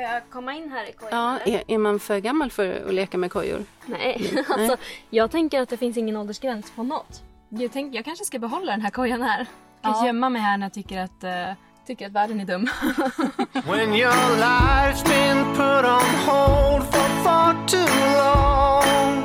[0.00, 1.38] Får jag komma in här i kojan?
[1.46, 3.64] Ja, är, är man för gammal för att leka med kojor?
[3.86, 4.76] Nej, alltså
[5.10, 7.22] jag tänker att det finns ingen åldersgräns på något.
[7.48, 9.46] Jag, tänker, jag kanske ska behålla den här kojan här.
[9.82, 10.06] Jag kan Ja.
[10.06, 11.54] gömma mig här när jag tycker att, uh,
[11.86, 12.68] tycker att världen är dum.
[13.52, 17.88] When your life's been put on hold for far too
[18.22, 19.22] long.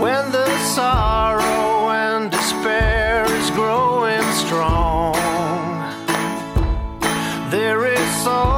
[0.00, 5.14] When the sorrow and despair is growing strong.
[7.50, 8.53] There is always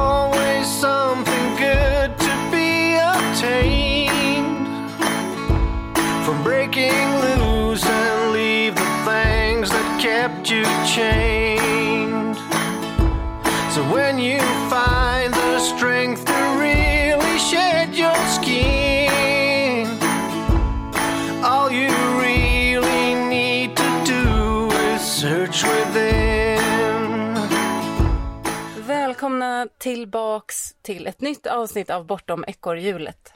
[29.57, 33.33] Välkomna tillbaks till ett nytt avsnitt av Bortom ekorrhjulet.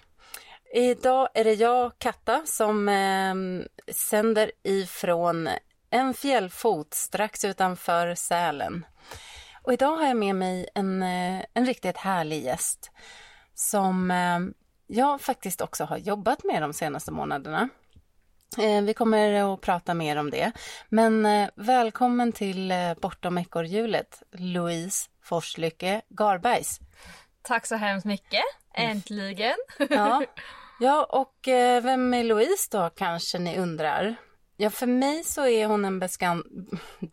[0.74, 3.36] Idag är det jag, Katta, som eh,
[3.94, 5.50] sänder ifrån
[5.90, 8.86] en fjällfot strax utanför Sälen.
[9.64, 12.92] Och idag har jag med mig en, eh, en riktigt härlig gäst
[13.54, 14.40] som eh,
[14.88, 17.70] jag faktiskt också har jobbat med de senaste månaderna.
[18.58, 20.52] Eh, Vi kommer att prata mer om det.
[20.90, 26.80] Men eh, välkommen till eh, Bortom ekorrhjulet, Louise Forslycke Garbergs.
[27.42, 28.44] Tack så hemskt mycket.
[28.74, 29.56] Äntligen.
[29.90, 30.24] Ja,
[30.80, 34.16] ja och eh, vem är Louise då kanske ni undrar?
[34.58, 36.46] Ja, för mig så är hon en beskant...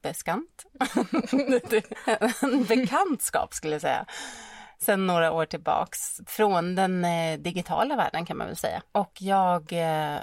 [0.02, 0.64] Beskant?
[2.42, 4.06] en bekantskap skulle jag säga.
[4.78, 6.20] Sen några år tillbaks.
[6.26, 8.82] Från den eh, digitala världen kan man väl säga.
[8.92, 10.18] Och jag eh,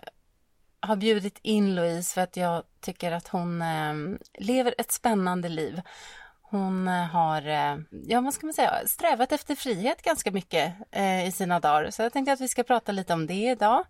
[0.79, 3.63] har bjudit in Louise för att jag tycker att hon
[4.39, 5.81] lever ett spännande liv.
[6.49, 11.27] Hon eh, har, eh, ja vad ska man säga, strävat efter frihet ganska mycket eh,
[11.27, 11.91] i sina dagar.
[11.91, 13.85] Så jag tänkte att vi ska prata lite om det idag.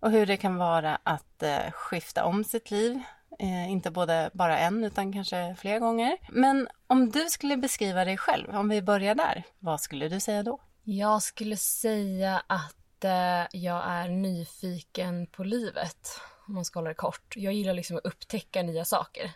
[0.00, 3.00] Och hur det kan vara att eh, skifta om sitt liv.
[3.38, 6.16] Eh, inte både bara en utan kanske flera gånger.
[6.28, 10.42] Men om du skulle beskriva dig själv, om vi börjar där, vad skulle du säga
[10.42, 10.60] då?
[10.84, 16.20] Jag skulle säga att eh, jag är nyfiken på livet.
[16.46, 17.36] Om man ska hålla det kort.
[17.36, 19.30] Jag gillar liksom att upptäcka nya saker.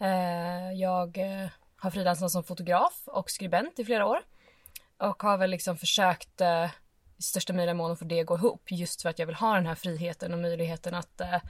[0.00, 1.48] Eh, jag eh,
[1.80, 4.22] har frilansat som fotograf och skribent i flera år.
[4.98, 6.64] Och har väl liksom försökt eh,
[7.18, 8.62] i största möjliga mån att få det att gå ihop.
[8.70, 11.40] Just för att jag vill ha den här friheten och möjligheten att eh,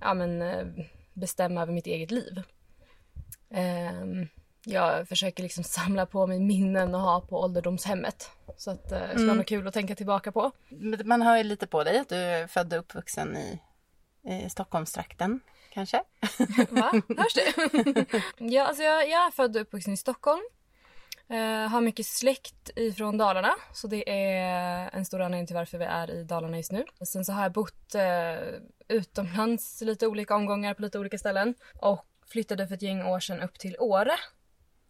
[0.00, 0.66] ja, men, eh,
[1.12, 2.42] bestämma över mitt eget liv.
[3.50, 4.28] Ehm,
[4.64, 8.30] jag försöker liksom samla på mig minnen och ha på ålderdomshemmet.
[8.56, 10.50] Så att eh, det ska vara något kul att tänka tillbaka på.
[11.04, 13.60] Man hör ju lite på dig att du är född och uppvuxen i,
[14.22, 15.40] i Stockholmstrakten,
[15.72, 16.02] kanske?
[16.70, 16.90] Va?
[17.16, 18.22] Hörs det?
[18.38, 20.42] ja, alltså jag, jag är född och uppvuxen i Stockholm.
[21.28, 25.84] Eh, har mycket släkt ifrån Dalarna, så det är en stor anledning till varför vi
[25.84, 26.84] är i Dalarna just nu.
[27.04, 32.06] Sen så har jag bott eh, utomlands lite olika omgångar på lite olika ställen och
[32.26, 34.16] flyttade för ett gäng år sedan upp till Åre.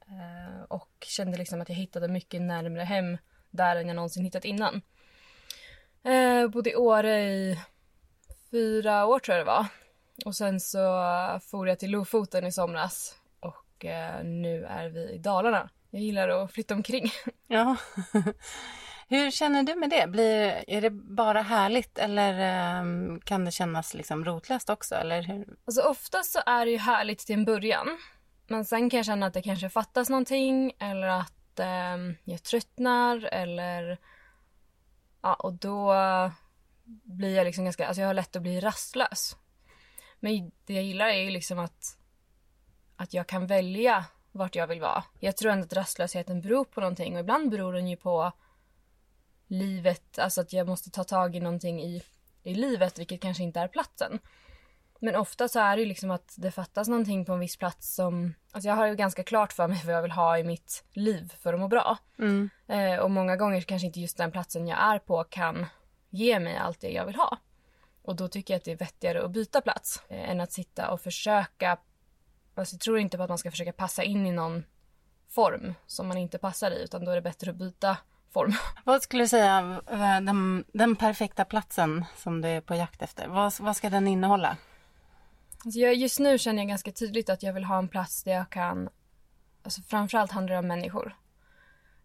[0.07, 3.19] Eh, och kände liksom att jag hittade mycket närmre hem
[3.51, 4.83] där än jag någonsin hittat innan.
[6.05, 7.59] Eh, bodde i Åre i
[8.51, 9.67] fyra år tror jag det var.
[10.25, 10.79] Och sen så
[11.51, 15.71] for jag till Lofoten i somras och eh, nu är vi i Dalarna.
[15.91, 17.11] Jag gillar att flytta omkring.
[17.47, 17.77] Ja.
[19.09, 20.07] Hur känner du med det?
[20.11, 24.95] Blir, är det bara härligt eller ehm, kan det kännas liksom rotlöst också?
[24.95, 25.57] Eller hur?
[25.65, 27.99] Alltså oftast så är det ju härligt till en början.
[28.47, 33.25] Men sen kan jag känna att det kanske fattas någonting eller att eh, jag tröttnar
[33.25, 33.99] eller...
[35.23, 35.95] Ja, och då
[37.05, 37.87] blir jag liksom ganska...
[37.87, 39.37] Alltså jag har lätt att bli rastlös.
[40.23, 41.99] Men det jag gillar är ju liksom att,
[42.97, 45.05] att jag kan välja vart jag vill vara.
[45.21, 48.33] Jag tror ändå att rastlösheten beror på någonting och ibland beror den ju på
[49.47, 52.03] livet, alltså att jag måste ta tag i någonting i,
[52.43, 54.19] i livet vilket kanske inte är platsen.
[55.01, 57.95] Men ofta så är det ju liksom att det fattas någonting på en viss plats
[57.95, 58.35] som...
[58.53, 61.35] Alltså jag har ju ganska klart för mig vad jag vill ha i mitt liv
[61.41, 61.99] för att må bra.
[62.67, 65.67] Eh, och många gånger kanske inte just den platsen jag är på kan
[66.11, 67.39] ge mig allt det jag vill ha.
[68.03, 70.91] Och då tycker jag att det är vettigare att byta plats eh, än att sitta
[70.91, 71.79] och försöka...
[72.55, 74.65] Alltså jag tror inte på att man ska försöka passa in i någon
[75.29, 77.97] form som man inte passar i utan då är det bättre att byta
[78.33, 78.53] form.
[78.85, 83.29] Vad skulle du säga eh, den, den perfekta platsen som du är på jakt efter?
[83.29, 84.57] Vad, vad ska den innehålla?
[85.65, 88.33] Alltså jag, just nu känner jag ganska tydligt att jag vill ha en plats där
[88.33, 88.89] jag kan...
[89.63, 91.17] Alltså framförallt handlar det om människor.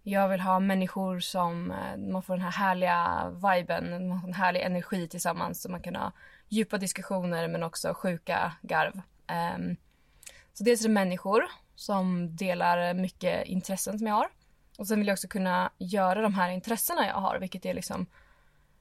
[0.10, 4.34] Jag vill ha människor som eh, man får den här härliga viben, man får en
[4.34, 6.12] härlig energi tillsammans så man kan ha
[6.48, 9.02] djupa diskussioner men också sjuka garv.
[9.56, 9.76] Um,
[10.54, 11.46] så dels är det människor
[11.76, 14.28] som delar mycket intressen som jag har.
[14.78, 18.06] Och sen vill jag också kunna göra de här intressena jag har, vilket är liksom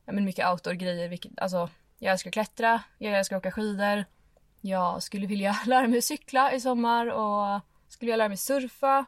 [0.05, 1.09] ja, men mycket outdoor-grejer.
[1.09, 1.69] Vilket, alltså,
[1.99, 4.05] jag älskar att klättra, jag älskar att åka skidor.
[4.61, 9.07] Jag skulle vilja lära mig cykla i sommar och skulle vilja lära mig surfa.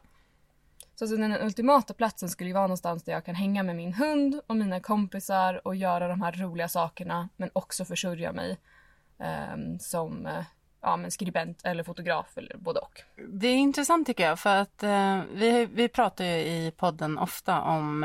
[0.99, 3.93] Så alltså, den ultimata platsen skulle ju vara någonstans där jag kan hänga med min
[3.93, 8.57] hund och mina kompisar och göra de här roliga sakerna men också försörja mig
[9.53, 10.43] um, som eh,
[10.81, 13.01] ja, men skribent eller fotograf eller både och.
[13.27, 17.61] Det är intressant tycker jag för att uh, vi, vi pratar ju i podden ofta
[17.61, 18.01] om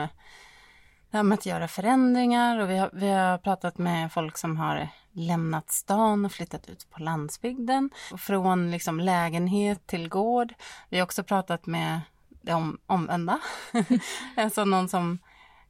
[1.11, 4.56] det här med att göra förändringar och vi har, vi har pratat med folk som
[4.56, 7.91] har lämnat stan och flyttat ut på landsbygden.
[8.19, 10.55] Från liksom lägenhet till gård.
[10.88, 12.00] Vi har också pratat med
[12.44, 13.41] det om, omvända.
[14.37, 15.19] alltså någon som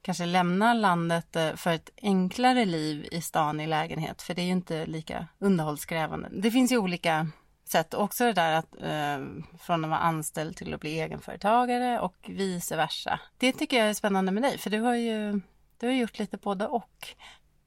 [0.03, 4.23] kanske lämnar landet eh, för ett enklare liv i stan i lägenhet.
[4.23, 6.29] För det är ju inte lika underhållskrävande.
[6.32, 7.26] Det finns ju olika
[7.69, 7.94] sätt.
[7.94, 9.26] Också det där att eh,
[9.61, 13.21] från att vara anställd till att bli egenföretagare och vice versa.
[13.38, 15.41] Det tycker jag är spännande med dig, för du har ju
[15.79, 17.09] du har gjort lite både och.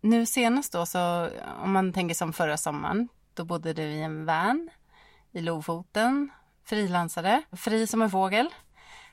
[0.01, 1.29] Nu senast då, så
[1.63, 4.69] om man tänker som förra sommaren, då bodde du i en van
[5.31, 6.29] i Lofoten,
[6.65, 8.49] frilansade, fri som en fågel.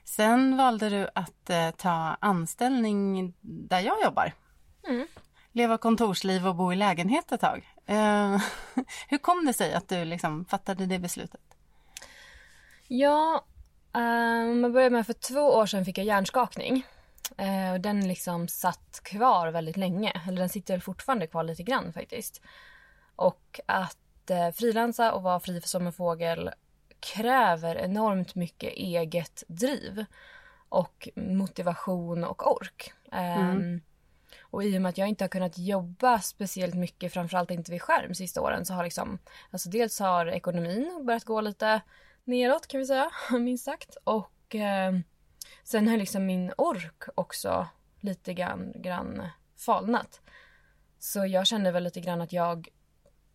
[0.05, 4.33] Sen valde du att eh, ta anställning där jag jobbar.
[4.89, 5.07] Mm.
[5.53, 7.69] Leva kontorsliv och bo i lägenhet ett tag.
[7.87, 8.37] Eh,
[9.09, 11.41] hur kom det sig att du liksom fattade det beslutet?
[12.89, 13.45] Ja,
[13.95, 16.87] eh, om man börjar med för två år sedan fick jag hjärnskakning.
[17.37, 20.23] Eh, och den liksom satt kvar väldigt länge.
[20.29, 22.43] Eller den sitter fortfarande kvar lite grann faktiskt.
[23.17, 26.51] Och att eh, frilansa och vara fri som en fågel
[27.13, 30.05] kräver enormt mycket eget driv
[30.69, 32.93] och motivation och ork.
[33.13, 33.57] Mm.
[33.57, 33.81] Um,
[34.41, 37.83] och i och med att jag inte har kunnat jobba speciellt mycket, framförallt inte vid
[37.83, 39.19] skärm sista åren, så har liksom,
[39.51, 41.81] alltså dels har ekonomin börjat gå lite
[42.25, 43.97] neråt kan vi säga, minst sagt.
[44.05, 44.95] Och eh,
[45.65, 47.69] sen har liksom min ork också
[48.01, 50.21] lite grann, grann falnat.
[50.99, 52.69] Så jag kände väl lite grann att jag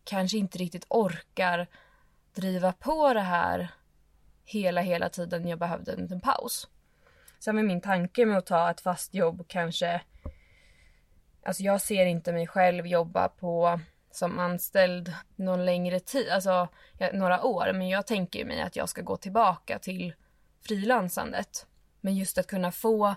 [0.03, 1.67] kanske inte riktigt orkar
[2.33, 3.71] driva på det här
[4.45, 6.67] hela, hela tiden jag behövde en liten paus.
[7.39, 10.01] Sen var min tanke med att ta ett fast jobb kanske...
[11.43, 13.79] Alltså jag ser inte mig själv jobba på
[14.11, 16.67] som anställd någon längre tid, alltså
[17.13, 17.73] några år.
[17.73, 20.13] Men jag tänker mig att jag ska gå tillbaka till
[20.61, 21.67] frilansandet.
[22.01, 23.15] Men just att kunna få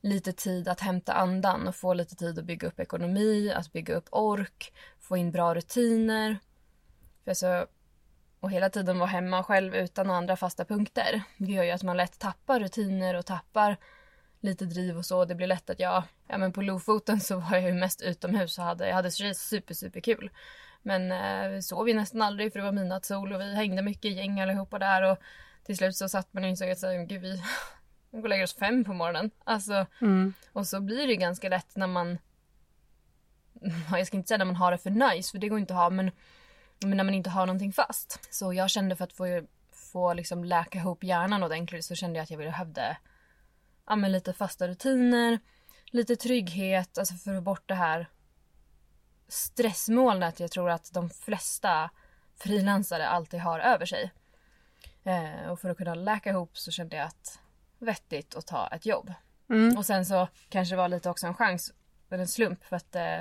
[0.00, 3.94] lite tid att hämta andan och få lite tid att bygga upp ekonomi, att bygga
[3.94, 6.38] upp ork, få in bra rutiner.
[7.24, 7.66] För alltså,
[8.40, 11.22] och hela tiden vara hemma själv utan andra fasta punkter.
[11.36, 13.76] Det gör ju att man lätt tappar rutiner och tappar
[14.40, 15.24] lite driv och så.
[15.24, 18.58] Det blir lätt att jag, ja men på Lofoten så var jag ju mest utomhus
[18.58, 20.30] och hade, jag hade super super kul.
[20.82, 24.04] Men eh, vi sov ju nästan aldrig för det var midnattssol och vi hängde mycket
[24.04, 25.18] i gäng allihopa där och
[25.64, 27.42] till slut så satt man och insåg att så, gud vi,
[28.10, 29.30] vi går och lägger oss fem på morgonen.
[29.44, 30.34] Alltså, mm.
[30.52, 32.18] och så blir det ganska lätt när man,
[33.92, 35.80] jag ska inte säga när man har det för nice för det går inte att
[35.80, 36.10] ha men
[36.80, 38.34] men när man inte har någonting fast.
[38.34, 39.42] Så jag kände för att få,
[39.72, 42.96] få liksom läka ihop hjärnan ordentligt så kände jag att jag ville behövde
[43.86, 45.38] ja, men lite fasta rutiner,
[45.86, 48.08] lite trygghet, alltså för att få bort det här
[49.28, 51.90] stressmolnet jag tror att de flesta
[52.36, 54.12] frilansare alltid har över sig.
[55.04, 57.40] Eh, och för att kunna läka ihop så kände jag att
[57.78, 59.12] vettigt att ta ett jobb.
[59.50, 59.78] Mm.
[59.78, 61.72] Och sen så kanske det var lite också en chans,
[62.08, 63.20] en slump för att eh,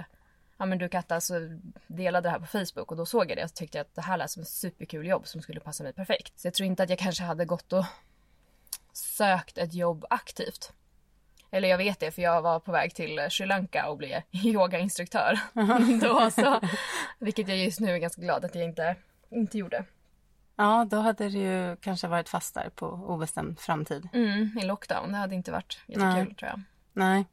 [0.57, 3.43] ja men du Katta så delade det här på Facebook och då såg jag det
[3.43, 6.39] och tyckte att det här lät som ett superkul jobb som skulle passa mig perfekt.
[6.39, 7.85] Så jag tror inte att jag kanske hade gått och
[8.93, 10.73] sökt ett jobb aktivt.
[11.51, 15.39] Eller jag vet det för jag var på väg till Sri Lanka och blev yogainstruktör.
[16.01, 16.59] då så,
[17.19, 18.95] vilket jag just nu är ganska glad att jag inte,
[19.29, 19.85] inte gjorde.
[20.55, 24.09] Ja, då hade det ju kanske varit fast där på obestämd framtid.
[24.13, 25.11] Mm, i lockdown.
[25.11, 26.35] Det hade inte varit jättekul Nej.
[26.35, 26.61] tror jag.
[26.93, 27.25] Nej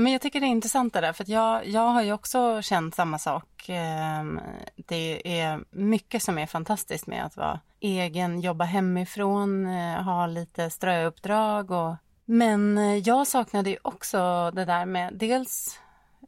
[0.00, 2.94] men jag tycker det är intressant det där, för jag, jag har ju också känt
[2.94, 3.68] samma sak.
[3.68, 4.40] Ehm,
[4.76, 10.70] det är mycket som är fantastiskt med att vara egen, jobba hemifrån, eh, ha lite
[10.70, 15.80] ströuppdrag och men eh, jag saknade ju också det där med dels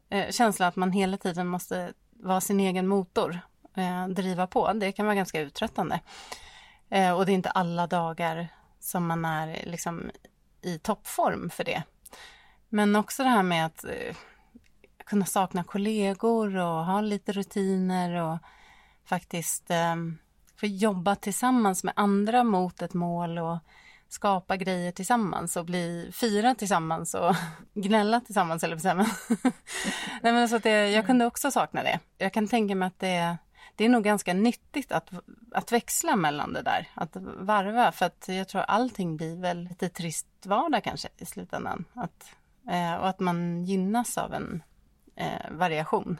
[0.09, 3.39] eh, känslan att man hela tiden måste vara sin egen motor,
[4.09, 4.73] driva på.
[4.73, 5.99] Det kan vara ganska uttröttande.
[7.17, 8.47] och det är inte alla dagar
[8.79, 10.11] som man är liksom
[10.61, 11.83] i toppform för det.
[12.69, 14.15] Men också det här med att eh,
[15.05, 18.37] kunna sakna kollegor och ha lite rutiner och
[19.05, 19.95] faktiskt eh,
[20.59, 23.57] få jobba tillsammans med andra mot ett mål och
[24.09, 27.35] skapa grejer tillsammans och bli fira tillsammans och
[27.73, 28.95] gnälla tillsammans eller
[30.21, 31.99] Nej men så att det, jag kunde också sakna det.
[32.17, 33.37] Jag kan tänka mig att det,
[33.75, 35.09] det är nog ganska nyttigt att,
[35.51, 37.91] att växla mellan det där, att varva.
[37.91, 41.85] För att jag tror allting blir väl lite trist vardag kanske i slutändan.
[41.93, 42.35] Att,
[42.99, 44.63] och att man gynnas av en
[45.15, 46.19] eh, variation.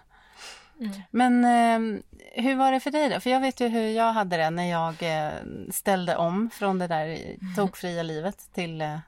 [0.80, 0.92] Mm.
[1.12, 2.02] Men eh,
[2.44, 3.20] hur var det för dig då?
[3.20, 5.34] För jag vet ju hur jag hade det när jag eh,
[5.72, 9.00] ställde om från det där tokfria livet till eh,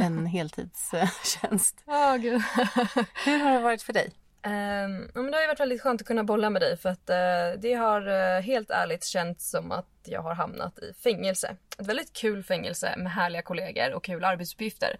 [0.00, 1.82] en heltidstjänst.
[1.86, 2.42] Oh, Gud.
[3.24, 4.12] hur har det varit för dig?
[4.44, 7.60] Um, men det har varit väldigt skönt att kunna bolla med dig för att uh,
[7.60, 11.56] det har uh, helt ärligt känts som att jag har hamnat i fängelse.
[11.78, 14.96] Ett väldigt kul fängelse med härliga kollegor och kul arbetsuppgifter.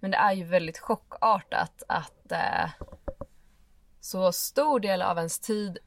[0.00, 2.70] Men det är ju väldigt chockartat att eh,
[4.00, 5.78] så stor del av ens tid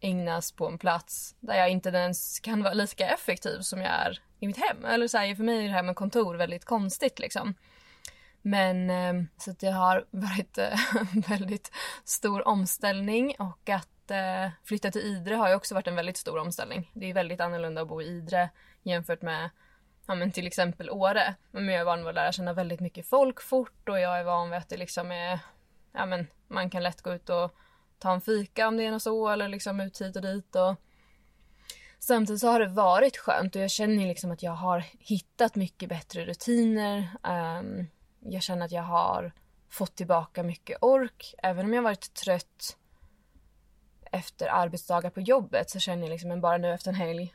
[0.00, 4.20] ägnas på en plats där jag inte ens kan vara lika effektiv som jag är
[4.40, 4.84] i mitt hem.
[4.84, 7.54] Eller så här, för mig är det här med kontor väldigt konstigt liksom.
[8.42, 11.72] Men eh, så att det har varit en eh, väldigt
[12.04, 16.38] stor omställning och att eh, flytta till Idre har ju också varit en väldigt stor
[16.38, 16.90] omställning.
[16.94, 18.50] Det är väldigt annorlunda att bo i Idre
[18.82, 19.50] jämfört med
[20.06, 21.34] ja, men till exempel Åre.
[21.50, 24.24] Men jag är van vid att lära känna väldigt mycket folk fort och jag är
[24.24, 25.38] van vid att det liksom är,
[25.92, 27.54] ja men man kan lätt gå ut och
[27.98, 30.76] ta en fika om det är något så eller liksom ut hit och dit och
[31.98, 35.88] Samtidigt så har det varit skönt och jag känner liksom att jag har hittat mycket
[35.88, 37.08] bättre rutiner.
[37.22, 37.86] Um,
[38.20, 39.32] jag känner att jag har
[39.68, 41.34] fått tillbaka mycket ork.
[41.42, 42.76] Även om jag varit trött
[44.12, 47.34] efter arbetsdagar på jobbet så känner jag liksom, men bara nu efter en helg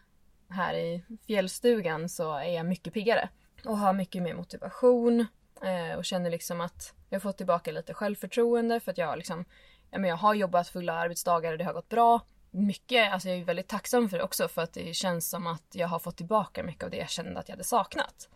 [0.52, 3.30] här i fjällstugan så är jag mycket piggare.
[3.66, 5.26] Och har mycket mer motivation
[5.62, 9.18] eh, och känner liksom att jag har fått tillbaka lite självförtroende för att jag har
[9.18, 9.46] liksom,
[9.92, 12.22] ja men jag har jobbat fulla arbetsdagar och det har gått bra.
[12.52, 15.68] Mycket, alltså jag är väldigt tacksam för det också för att det känns som att
[15.72, 18.30] jag har fått tillbaka mycket av det jag kände att jag hade saknat.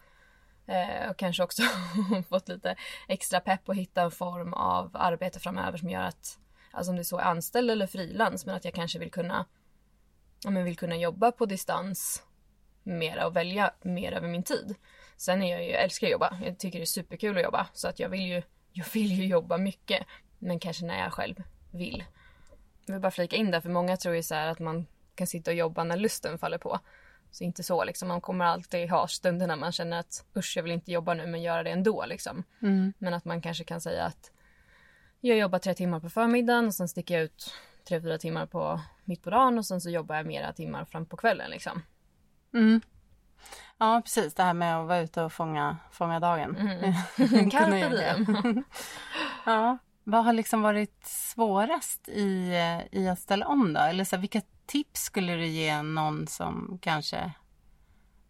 [0.67, 1.63] Eh, och kanske också
[2.29, 2.75] fått lite
[3.07, 6.39] extra pepp och hitta en form av arbete framöver som gör att,
[6.71, 9.45] alltså om det är så är anställd eller frilans, men att jag kanske vill kunna,
[10.45, 12.23] ja, men vill kunna jobba på distans
[12.83, 14.75] mera och välja mer över min tid.
[15.17, 17.67] Sen är jag ju, jag älskar att jobba, jag tycker det är superkul att jobba
[17.73, 20.05] så att jag vill ju, jag vill ju jobba mycket.
[20.39, 22.03] Men kanske när jag själv vill.
[22.85, 24.85] Jag vill bara flika in där för många tror ju så att man
[25.15, 26.79] kan sitta och jobba när lusten faller på.
[27.31, 30.63] Så inte så liksom, man kommer alltid ha stunder när man känner att usch jag
[30.63, 32.43] vill inte jobba nu men göra det ändå liksom.
[32.61, 32.93] Mm.
[32.97, 34.31] Men att man kanske kan säga att
[35.21, 37.53] jag jobbar tre timmar på förmiddagen och sen sticker jag ut
[37.87, 41.05] tre, fyra timmar på mitt på dagen och sen så jobbar jag mera timmar fram
[41.05, 41.81] på kvällen liksom.
[42.53, 42.81] Mm.
[43.77, 46.55] Ja precis, det här med att vara ute och fånga, fånga dagen.
[46.55, 47.49] Mm.
[47.51, 48.63] Carpe diem.
[49.45, 49.77] ja.
[50.03, 52.53] Vad har liksom varit svårast i,
[52.91, 53.79] i att ställa om då?
[53.79, 57.31] Eller så här, vilka tips skulle du ge någon som kanske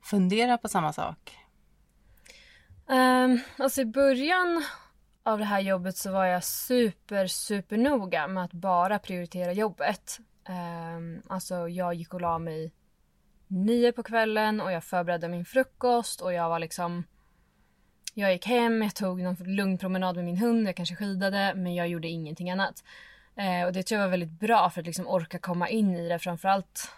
[0.04, 1.38] funderar på samma sak?
[2.88, 4.64] Um, alltså i början
[5.24, 10.20] av det här jobbet så var jag super, super noga med att bara prioritera jobbet.
[10.50, 12.72] Um, alltså jag gick och la mig
[13.48, 17.04] nio på kvällen och jag förberedde min frukost och jag var liksom
[18.18, 21.76] jag gick hem, jag tog någon lugn promenad med min hund, jag kanske skidade men
[21.76, 22.84] jag gjorde ingenting annat.
[23.36, 26.10] Eh, och det tror jag var väldigt bra för att liksom orka komma in i
[26.10, 26.92] det framförallt.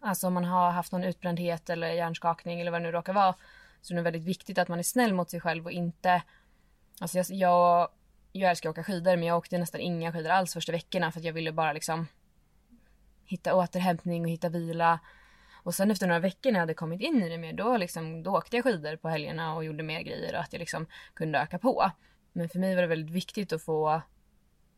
[0.00, 3.34] Alltså om man har haft någon utbrändhet eller hjärnskakning eller vad det nu råkar vara.
[3.80, 6.22] Så det är väldigt viktigt att man är snäll mot sig själv och inte...
[7.00, 7.88] Alltså jag, jag,
[8.32, 11.20] jag älskar att åka skidor men jag åkte nästan inga skidor alls första veckorna för
[11.20, 12.06] att jag ville bara liksom
[13.30, 15.00] hitta återhämtning och hitta vila.
[15.62, 18.22] Och sen efter några veckor när jag hade kommit in i det mer då, liksom,
[18.22, 21.38] då åkte jag skidor på helgerna och gjorde mer grejer och att jag liksom kunde
[21.38, 21.90] öka på.
[22.32, 24.02] Men för mig var det väldigt viktigt att få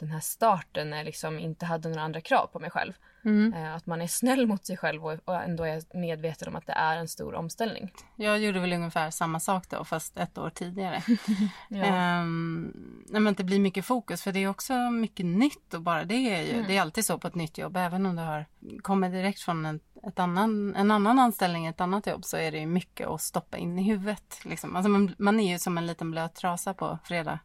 [0.02, 2.92] den här starten när jag liksom inte hade några andra krav på mig själv.
[3.24, 3.54] Mm.
[3.54, 6.72] Eh, att man är snäll mot sig själv och ändå är medveten om att det
[6.72, 7.92] är en stor omställning.
[8.16, 11.02] Jag gjorde väl ungefär samma sak då fast ett år tidigare.
[11.68, 12.20] ja.
[12.20, 16.14] um, men det blir mycket fokus för det är också mycket nytt och bara det
[16.14, 16.66] är ju, mm.
[16.66, 18.46] det är alltid så på ett nytt jobb även om du har
[18.82, 22.66] kommit direkt från en, ett annan, en annan anställning, ett annat jobb så är det
[22.66, 24.40] mycket att stoppa in i huvudet.
[24.44, 24.76] Liksom.
[24.76, 27.38] Alltså man, man är ju som en liten blöt trasa på fredag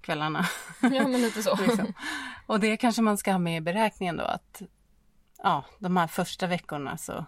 [0.00, 0.46] kvällarna.
[0.80, 1.56] Ja, men lite så.
[1.66, 1.92] liksom.
[2.46, 4.62] Och det kanske man ska ha med i beräkningen då att
[5.42, 7.24] ja, de här första veckorna så,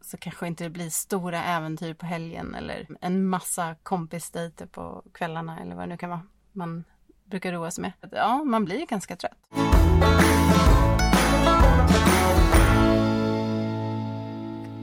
[0.00, 5.60] så kanske inte det blir stora äventyr på helgen eller en massa kompisdejter på kvällarna
[5.60, 6.22] eller vad det nu kan vara
[6.54, 6.84] man
[7.24, 7.92] brukar roa sig med.
[8.12, 9.38] Ja, man blir ganska trött.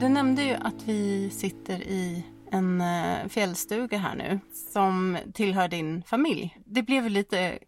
[0.00, 4.40] Du nämnde ju att vi sitter i en eh, fjällstuga här nu
[4.72, 6.58] som tillhör din familj.
[6.64, 7.58] Det blev lite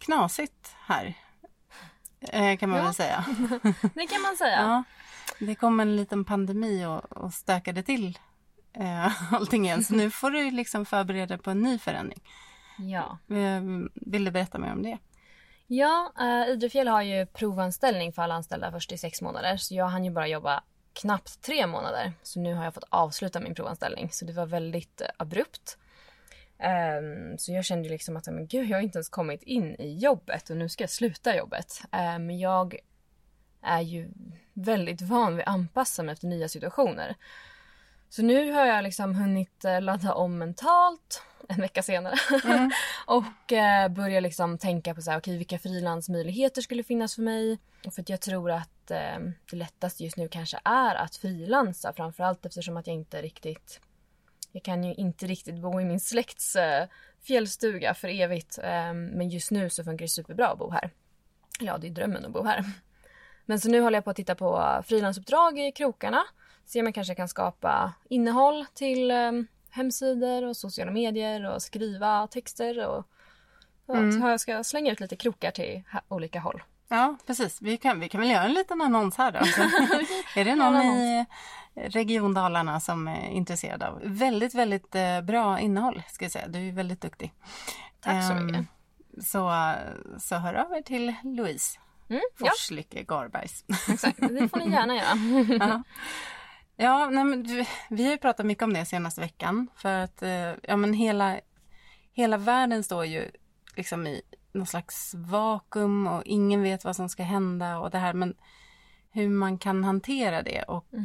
[0.00, 1.14] knasigt här
[2.20, 2.84] eh, kan man ja.
[2.84, 3.24] väl säga.
[3.94, 4.60] det kan man säga.
[4.60, 4.84] Ja,
[5.38, 8.18] det kom en liten pandemi och, och stökade till
[8.72, 9.84] eh, allting igen.
[9.84, 12.22] Så nu får du liksom förbereda på en ny förändring.
[12.78, 13.18] Ja.
[13.94, 14.98] Vill du berätta mer om det?
[15.66, 19.56] Ja, uh, Idrefjäll har ju provanställning för alla anställda först i sex månader.
[19.56, 20.62] Så jag hann ju bara jobba
[20.96, 22.12] knappt tre månader.
[22.22, 24.10] Så nu har jag fått avsluta min provanställning.
[24.12, 25.78] Så det var väldigt uh, abrupt.
[26.98, 29.98] Um, så jag kände liksom att men gud, jag har inte ens kommit in i
[29.98, 31.82] jobbet och nu ska jag sluta jobbet.
[31.90, 32.76] Men um, jag
[33.62, 34.10] är ju
[34.52, 37.16] väldigt van vid att anpassa mig efter nya situationer.
[38.08, 42.70] Så nu har jag liksom hunnit eh, ladda om mentalt en vecka senare mm.
[43.06, 47.58] och eh, börja liksom tänka på så här, okay, vilka frilansmöjligheter skulle finnas för mig.
[47.94, 49.18] För att jag tror att eh,
[49.50, 53.80] det lättaste just nu kanske är att frilansa framförallt eftersom att jag inte riktigt
[54.52, 56.88] jag kan ju inte riktigt bo i min släkts eh,
[57.22, 58.58] fjällstuga för evigt.
[58.58, 60.90] Eh, men just nu så funkar det superbra att bo här.
[61.60, 62.64] Ja, det är drömmen att bo här.
[63.46, 66.22] Men så nu håller jag på att titta på frilansuppdrag i krokarna.
[66.64, 72.26] Se om jag kanske kan skapa innehåll till um, hemsidor och sociala medier och skriva
[72.26, 73.06] texter och
[73.88, 74.22] mm.
[74.22, 76.62] jag ska slänga ut lite krokar till olika håll.
[76.88, 77.62] Ja, precis.
[77.62, 79.38] Vi kan, vi kan väl göra en liten annons här då.
[80.40, 81.26] är det någon i
[81.74, 86.48] Region Dalarna som är intresserad av väldigt, väldigt eh, bra innehåll ska jag säga.
[86.48, 87.32] Du är väldigt duktig.
[88.00, 88.58] Tack så mycket.
[88.58, 88.66] Um,
[89.22, 89.74] så,
[90.18, 91.78] så hör av er till Louise
[92.08, 93.04] mm, Forslycke ja.
[93.14, 93.64] Garbergs.
[93.88, 95.82] Exakt, det får ni gärna göra.
[96.76, 100.22] ja, nej, men vi, vi har ju pratat mycket om det senaste veckan för att
[100.22, 101.40] eh, ja, men hela,
[102.12, 103.30] hela världen står ju
[103.76, 104.22] liksom i
[104.56, 108.34] någon slags vakuum och ingen vet vad som ska hända och det här men
[109.10, 111.04] hur man kan hantera det och mm.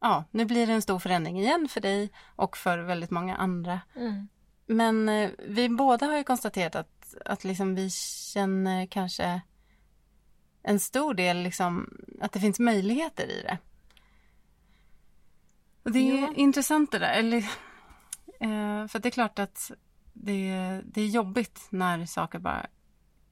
[0.00, 3.80] ja, nu blir det en stor förändring igen för dig och för väldigt många andra.
[3.96, 4.28] Mm.
[4.66, 9.40] Men eh, vi båda har ju konstaterat att, att liksom vi känner kanske
[10.62, 13.58] en stor del liksom, att det finns möjligheter i det.
[15.82, 16.32] Och det är ja.
[16.36, 17.12] intressant det där.
[17.12, 17.36] Eller,
[18.40, 19.70] eh, för det är klart att
[20.12, 22.66] det, det är jobbigt när saker bara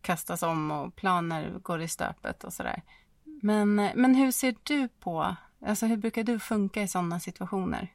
[0.01, 2.83] kastas om och planer går i stöpet och sådär.
[3.43, 7.95] Men, men hur ser du på, alltså hur brukar du funka i sådana situationer?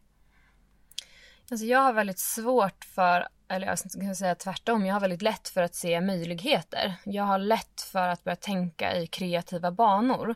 [1.52, 5.50] Alltså jag har väldigt svårt för eller jag ska säga tvärtom, jag har väldigt lätt
[5.50, 6.96] för att se möjligheter.
[7.04, 10.36] Jag har lätt för att börja tänka i kreativa banor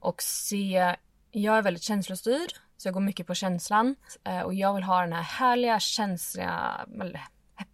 [0.00, 0.96] och se,
[1.30, 5.00] jag är väldigt känslostyrd så jag går mycket på känslan eh, och jag vill ha
[5.00, 6.86] den här härliga känsliga,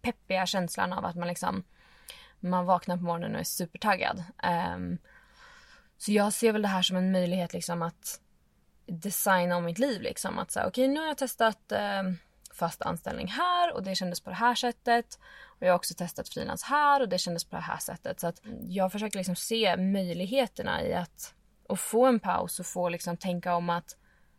[0.01, 1.63] peppiga känslan av att man liksom
[2.39, 4.23] man vaknar på morgonen och är supertaggad.
[4.75, 4.97] Um,
[5.97, 8.19] så jag ser väl det här som en möjlighet liksom att
[8.85, 11.71] designa om mitt liv liksom att säga okej okay, nu har jag testat
[12.01, 12.17] um,
[12.53, 15.19] fast anställning här och det kändes på det här sättet.
[15.45, 18.19] Och jag har också testat frilans här och det kändes på det här sättet.
[18.19, 21.33] Så att jag försöker liksom se möjligheterna i att
[21.67, 23.95] och få en paus och få liksom tänka om att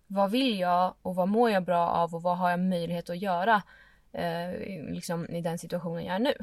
[0.07, 3.19] vad vill jag och vad mår jag bra av och vad har jag möjlighet att
[3.19, 3.63] göra
[4.17, 4.51] eh,
[4.93, 6.35] liksom i den situationen jag är nu.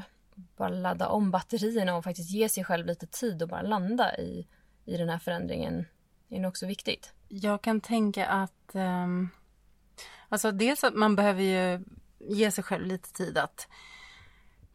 [0.56, 4.46] Bara ladda om batterierna och faktiskt ge sig själv lite tid och bara landa i,
[4.84, 5.86] i den här förändringen
[6.28, 7.12] är nog också viktigt.
[7.28, 9.30] Jag kan tänka att um
[10.28, 11.84] Alltså dels att man behöver ju
[12.18, 13.68] ge sig själv lite tid att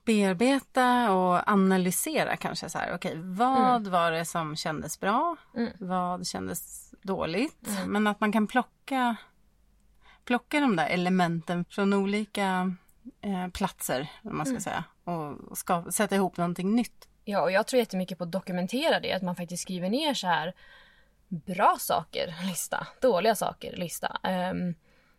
[0.06, 2.96] bearbeta och analysera kanske så här.
[2.96, 3.92] Okej, okay, vad mm.
[3.92, 5.36] var det som kändes bra?
[5.56, 5.72] Mm.
[5.80, 7.68] Vad kändes dåligt?
[7.68, 7.92] Mm.
[7.92, 9.16] Men att man kan plocka
[10.24, 12.76] plocka de där elementen från olika
[13.22, 14.62] eh, platser, om man ska mm.
[14.62, 17.08] säga, och ska, sätta ihop någonting nytt.
[17.26, 20.28] Ja, och jag tror jättemycket på att dokumentera det, att man faktiskt skriver ner så
[20.28, 20.56] här
[21.28, 24.20] bra saker, lista, dåliga saker, lista.
[24.52, 24.76] Um,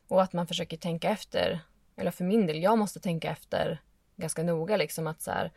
[0.08, 1.60] och att man försöker tänka efter,
[1.96, 3.82] eller för min del, jag måste tänka efter
[4.16, 5.52] ganska noga liksom att så här,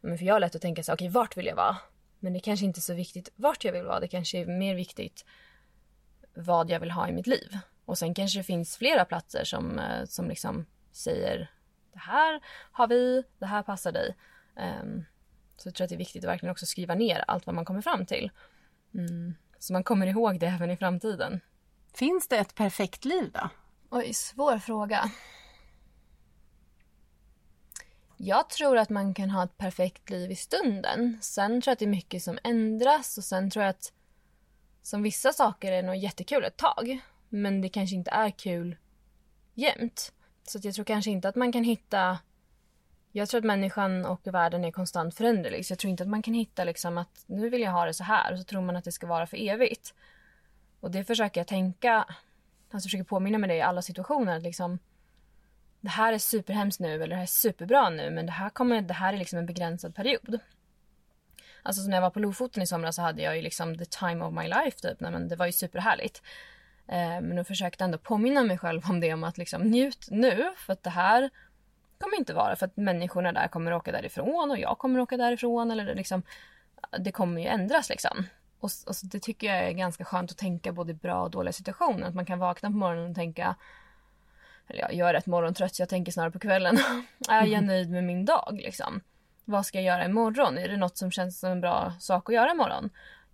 [0.00, 1.76] men för jag har lätt att tänka så okej okay, vart vill jag vara?
[2.18, 4.74] Men det kanske inte är så viktigt vart jag vill vara, det kanske är mer
[4.74, 5.24] viktigt
[6.34, 7.58] vad jag vill ha i mitt liv.
[7.84, 11.50] Och sen kanske det finns flera platser som, eh, som liksom säger
[11.92, 12.40] det här
[12.72, 14.16] har vi, det här passar dig.
[14.56, 15.04] Um,
[15.56, 17.64] så jag tror att det är viktigt att verkligen också skriva ner allt vad man
[17.64, 18.30] kommer fram till.
[18.94, 21.40] Mm, så man kommer ihåg det även i framtiden.
[21.94, 23.48] Finns det ett perfekt liv då?
[23.90, 25.10] Oj, svår fråga.
[28.16, 31.18] Jag tror att man kan ha ett perfekt liv i stunden.
[31.22, 33.92] Sen tror jag att det är mycket som ändras och sen tror jag att
[34.82, 36.98] som vissa saker är nog jättekul ett tag.
[37.28, 38.76] Men det kanske inte är kul
[39.54, 40.12] jämt.
[40.46, 42.18] Så jag tror kanske inte att man kan hitta...
[43.12, 45.66] Jag tror att människan och världen är konstant föränderlig.
[45.66, 47.94] Så jag tror inte att man kan hitta liksom att nu vill jag ha det
[47.94, 49.94] så här och så tror man att det ska vara för evigt.
[50.80, 52.06] Och det försöker jag tänka,
[52.70, 54.36] alltså försöker påminna mig det i alla situationer.
[54.36, 54.78] Att liksom,
[55.80, 58.82] det här är superhemskt nu eller det här är superbra nu men det här, kommer,
[58.82, 60.40] det här är liksom en begränsad period.
[61.62, 63.84] Alltså så när jag var på Lofoten i somras så hade jag ju liksom the
[63.84, 65.00] time of my life typ.
[65.00, 66.22] Nej, men det var ju superhärligt.
[66.88, 70.52] Eh, men jag försökte ändå påminna mig själv om det om att liksom njut nu
[70.56, 71.30] för att det här
[71.98, 75.70] kommer inte vara för att människorna där kommer åka därifrån och jag kommer åka därifrån
[75.70, 76.22] eller liksom
[76.98, 78.26] det kommer ju ändras liksom.
[78.60, 81.52] Och, och det tycker jag är ganska skönt att tänka både i bra och dåliga
[81.52, 82.08] situationer.
[82.08, 83.56] Att man kan vakna på morgonen och tänka
[84.68, 86.78] eller ja, jag är rätt morgontrött så jag tänker snarare på kvällen.
[87.28, 89.00] är jag nöjd med min dag liksom?
[89.44, 90.58] Vad ska jag göra imorgon?
[90.58, 92.90] Är det något som känns som en bra sak att göra imorgon?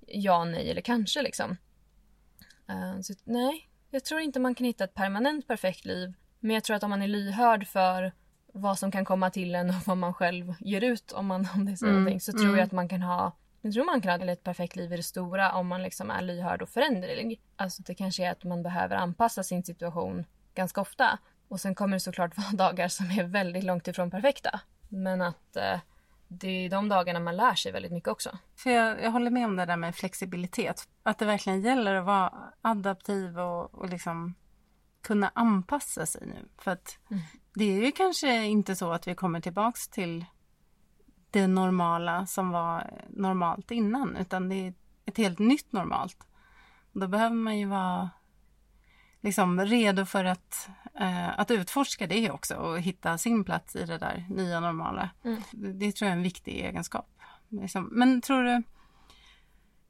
[0.07, 1.57] Ja, nej eller kanske liksom.
[2.73, 6.13] Uh, så, nej, jag tror inte man kan hitta ett permanent perfekt liv.
[6.41, 8.13] Men jag tror att om man är lyhörd för
[8.53, 11.65] vad som kan komma till en och vad man själv ger ut om, man, om
[11.65, 11.97] det är så, mm.
[11.97, 12.65] någonting, så tror jag mm.
[12.65, 13.33] att man kan ha
[13.65, 16.23] jag tror man kan ha ett perfekt liv i det stora om man liksom är
[16.23, 17.41] lyhörd och föränderlig.
[17.57, 21.19] Alltså det kanske är att man behöver anpassa sin situation ganska ofta.
[21.49, 24.61] Och sen kommer det såklart vara dagar som är väldigt långt ifrån perfekta.
[24.89, 25.81] Men att eh,
[26.33, 28.39] det är de dagarna man lär sig väldigt mycket också.
[28.57, 30.89] För jag, jag håller med om det där med flexibilitet.
[31.03, 34.35] Att det verkligen gäller att vara adaptiv och, och liksom
[35.03, 36.49] kunna anpassa sig nu.
[36.59, 37.23] För att mm.
[37.55, 40.25] det är ju kanske inte så att vi kommer tillbaks till
[41.31, 46.17] det normala som var normalt innan utan det är ett helt nytt normalt.
[46.93, 48.11] Då behöver man ju vara
[49.23, 50.69] liksom redo för att,
[51.01, 55.11] eh, att utforska det också och hitta sin plats i det där nya normala.
[55.25, 55.43] Mm.
[55.53, 57.09] Det, tror jag är en viktig egenskap.
[57.49, 57.89] Liksom.
[57.93, 58.63] Men tror du,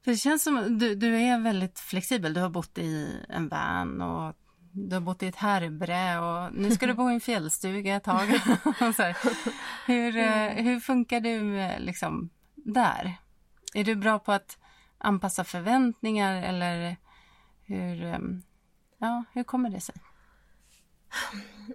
[0.03, 2.33] för det känns som du, du är väldigt flexibel.
[2.33, 4.35] Du har bott i en van och
[4.71, 8.03] du har bott i ett härbre och nu ska du bo i en fjällstuga ett
[8.03, 8.25] tag.
[9.85, 13.17] hur, eh, hur funkar du eh, liksom där?
[13.73, 14.57] Är du bra på att
[14.97, 16.97] anpassa förväntningar eller
[17.63, 18.41] hur, ehm,
[19.03, 19.95] ja, hur kommer det sig?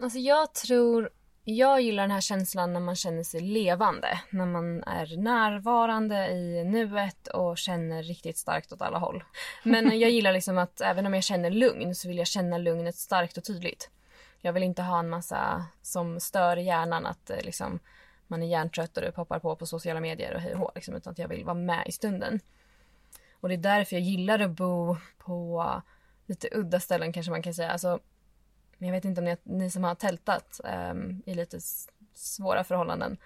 [0.03, 1.11] Alltså jag tror
[1.45, 4.21] jag gillar den här känslan när man känner sig levande.
[4.31, 9.25] När man är närvarande i nuet och känner riktigt starkt åt alla håll.
[9.63, 12.97] Men jag gillar liksom att även om jag känner lugn så vill jag känna lugnet
[12.97, 13.91] starkt och tydligt.
[14.41, 17.79] Jag vill inte ha en massa som stör hjärnan att eh, liksom,
[18.27, 20.95] man är hjärntrött och det poppar på på sociala medier och hej och hå, liksom,
[20.95, 22.41] utan att jag vill vara med i stunden.
[23.41, 25.83] Och det är därför jag gillar att bo på
[26.29, 27.71] lite udda ställen kanske man kan säga.
[27.71, 28.01] Alltså,
[28.79, 30.61] jag vet inte om ni, ni som har tältat
[30.91, 31.59] um, i lite
[32.15, 33.17] svåra förhållanden.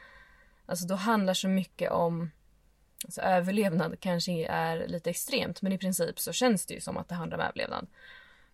[0.67, 2.31] Alltså då handlar så mycket om
[3.05, 7.09] alltså överlevnad kanske är lite extremt men i princip så känns det ju som att
[7.09, 7.87] det handlar om överlevnad.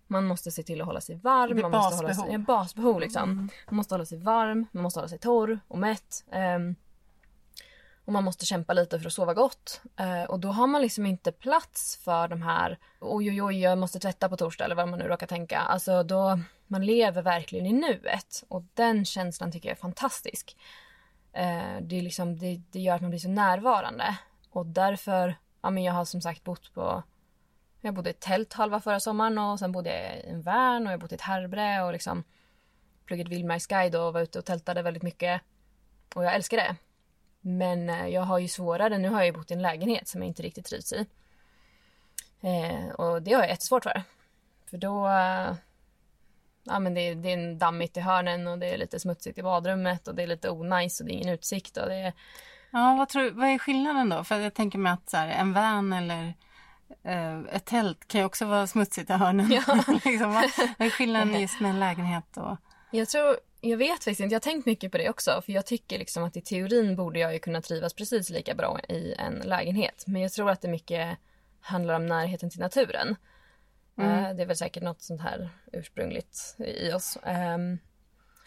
[0.06, 1.60] Man måste se till att hålla sig varm.
[1.60, 1.82] Man basbehov.
[1.84, 3.30] måste hålla sig, ja, basbehov liksom.
[3.30, 3.48] Mm.
[3.66, 6.24] Man måste hålla sig varm, man måste hålla sig torr och mätt.
[6.56, 6.74] Um,
[8.08, 9.80] och man måste kämpa lite för att sova gott.
[9.96, 13.78] Eh, och då har man liksom inte plats för de här oj oj oj jag
[13.78, 15.58] måste tvätta på torsdag eller vad man nu råkar tänka.
[15.58, 20.56] Alltså då man lever verkligen i nuet och den känslan tycker jag är fantastisk.
[21.32, 24.18] Eh, det, är liksom, det, det, gör att man blir så närvarande
[24.50, 27.02] och därför, ja men jag har som sagt bott på
[27.80, 30.86] jag bodde i ett tält halva förra sommaren och sen bodde jag i en van
[30.86, 32.24] och jag bodde i ett härbre och liksom
[33.04, 35.40] pluggat vildmarksguide och var ute och tältade väldigt mycket.
[36.14, 36.76] Och jag älskar det.
[37.40, 40.20] Men eh, jag har ju svårare, nu har jag ju bott i en lägenhet som
[40.22, 41.06] jag inte riktigt trivs i.
[42.40, 44.02] Eh, och det har jag jättesvårt för.
[44.70, 45.08] För då...
[45.08, 45.54] Eh,
[46.64, 49.42] ja men det är, det är dammigt i hörnen och det är lite smutsigt i
[49.42, 52.12] badrummet och det är lite onajs och det är ingen utsikt och det är...
[52.70, 54.24] Ja, vad, tror, vad är skillnaden då?
[54.24, 56.34] För jag tänker mig att så här, en van eller
[57.02, 59.50] eh, ett tält kan ju också vara smutsigt i hörnen.
[59.52, 59.84] Ja.
[60.04, 62.56] liksom, vad, vad är skillnaden just med en lägenhet och...
[62.90, 64.32] Jag tror jag vet faktiskt inte.
[64.32, 65.42] Jag har tänkt mycket på det också.
[65.44, 68.80] För jag tycker liksom att i teorin borde jag ju kunna trivas precis lika bra
[68.88, 70.04] i en lägenhet.
[70.06, 71.18] Men jag tror att det mycket
[71.60, 73.16] handlar om närheten till naturen.
[73.98, 74.24] Mm.
[74.24, 77.18] Uh, det är väl säkert något sånt här ursprungligt i oss.
[77.56, 77.78] Um,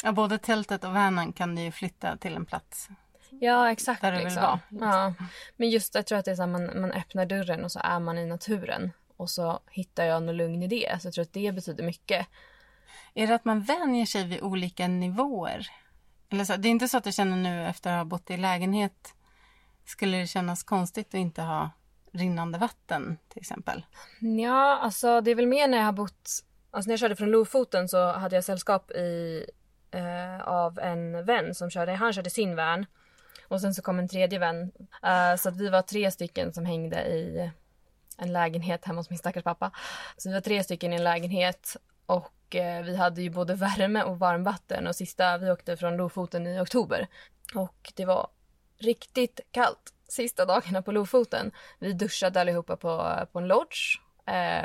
[0.03, 2.89] ja, både tältet och vanen kan du ju flytta till en plats.
[3.29, 4.01] Ja, exakt.
[4.01, 4.59] Där du liksom.
[4.69, 4.91] vill vara.
[4.91, 5.13] Ja.
[5.57, 7.79] Men just jag tror att det är så här, man, man öppnar dörren och så
[7.83, 8.91] är man i naturen.
[9.17, 11.01] Och så hittar jag något lugn i det.
[11.01, 12.27] Så jag tror att det betyder mycket.
[13.13, 15.67] Är det att man vänjer sig vid olika nivåer?
[16.29, 18.37] Eller så, det är inte så att du känner nu efter att ha bott i
[18.37, 19.13] lägenhet
[19.85, 21.69] skulle det kännas konstigt att inte ha
[22.11, 23.85] rinnande vatten till exempel?
[24.19, 26.29] Ja, alltså det är väl mer när jag har bott...
[26.71, 29.45] Alltså när jag körde från Lofoten så hade jag sällskap i,
[29.91, 32.85] eh, av en vän som körde, han körde sin van.
[33.47, 34.71] Och sen så kom en tredje vän.
[35.05, 37.51] Uh, så att vi var tre stycken som hängde i
[38.17, 39.71] en lägenhet hemma hos min stackars pappa.
[40.17, 44.03] Så vi var tre stycken i en lägenhet och Eh, vi hade ju både värme
[44.03, 47.07] och varmvatten och sista, vi åkte från Lofoten i oktober.
[47.55, 48.27] Och det var
[48.77, 51.51] riktigt kallt sista dagarna på Lofoten.
[51.79, 53.99] Vi duschade allihopa på, på en lodge.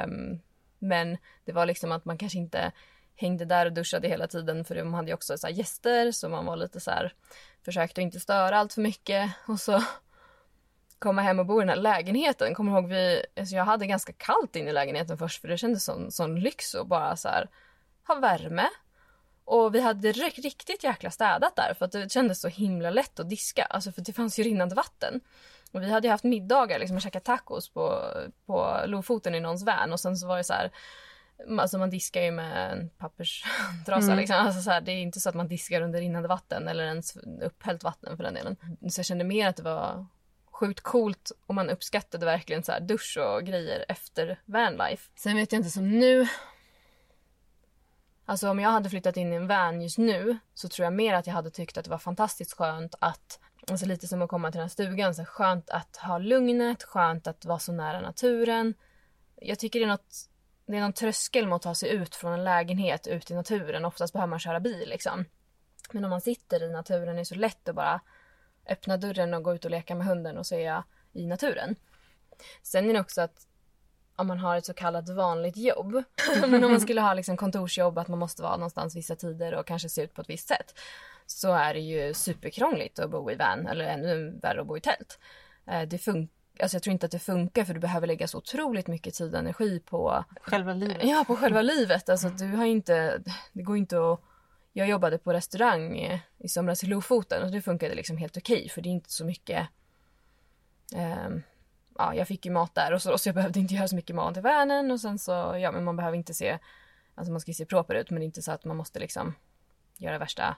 [0.04, 0.40] Um,
[0.78, 2.72] men det var liksom att man kanske inte
[3.16, 6.46] hängde där och duschade hela tiden för de hade ju också så gäster så man
[6.46, 7.14] var lite så här
[7.64, 9.82] försökte inte störa allt för mycket och så
[10.98, 12.54] komma hem och bo i den här lägenheten.
[12.54, 15.84] Kommer ihåg vi, alltså jag hade ganska kallt inne i lägenheten först för det kändes
[15.84, 17.48] som sån lyx och bara så här
[18.06, 18.68] ha värme.
[19.44, 23.30] Och vi hade riktigt jäkla städat där för att det kändes så himla lätt att
[23.30, 23.64] diska.
[23.64, 25.20] Alltså för det fanns ju rinnande vatten.
[25.72, 28.02] Och vi hade ju haft middagar liksom och käkat tacos på,
[28.46, 30.70] på Lofoten i någons van och sen så var det så här
[31.58, 34.16] Alltså man diskar ju med en papperstrasa Mm.
[34.18, 34.36] liksom.
[34.36, 37.16] Alltså så här, det är inte så att man diskar under rinnande vatten eller ens
[37.42, 38.56] upphällt vatten för den delen.
[38.90, 40.06] Så jag kände mer att det var
[40.50, 45.10] sjukt coolt och man uppskattade verkligen så här dusch och grejer efter vanlife.
[45.16, 46.28] Sen vet jag inte som nu.
[48.28, 51.14] Alltså om jag hade flyttat in i en van just nu så tror jag mer
[51.14, 54.50] att jag hade tyckt att det var fantastiskt skönt att Alltså lite som att komma
[54.50, 58.74] till den här stugan, så skönt att ha lugnet, skönt att vara så nära naturen.
[59.36, 60.28] Jag tycker det är något
[60.66, 63.84] det är någon tröskel med att ta sig ut från en lägenhet ut i naturen.
[63.84, 65.24] Oftast behöver man köra bil liksom.
[65.92, 68.00] Men om man sitter i naturen är det så lätt att bara
[68.66, 71.76] öppna dörren och gå ut och leka med hunden och så är jag i naturen.
[72.62, 73.46] Sen är det också att
[74.16, 76.02] om man har ett så kallat vanligt jobb.
[76.48, 79.66] Men om man skulle ha liksom kontorsjobb, att man måste vara någonstans vissa tider och
[79.66, 80.74] kanske se ut på ett visst sätt.
[81.26, 84.80] Så är det ju superkrångligt att bo i van eller ännu värre att bo i
[84.80, 85.18] tält.
[85.66, 86.28] Eh, Det fun-
[86.60, 89.32] alltså jag tror inte att det funkar för du behöver lägga så otroligt mycket tid
[89.32, 91.04] och energi på Själva livet.
[91.04, 92.08] Ja, på själva livet.
[92.08, 94.20] Alltså, du har inte, det går inte att...
[94.72, 98.68] Jag jobbade på restaurang eh, i somras i Lofoten och det funkade liksom helt okej
[98.68, 99.68] för det är inte så mycket...
[100.94, 101.42] ehm,
[101.98, 104.16] ja, jag fick ju mat där och så, så jag behövde inte göra så mycket
[104.16, 106.58] mat i världen och sen så, ja men man behöver inte se...
[107.14, 108.98] Alltså man ska ju se proper ut men det är inte så att man måste
[108.98, 109.34] liksom
[109.98, 110.56] göra värsta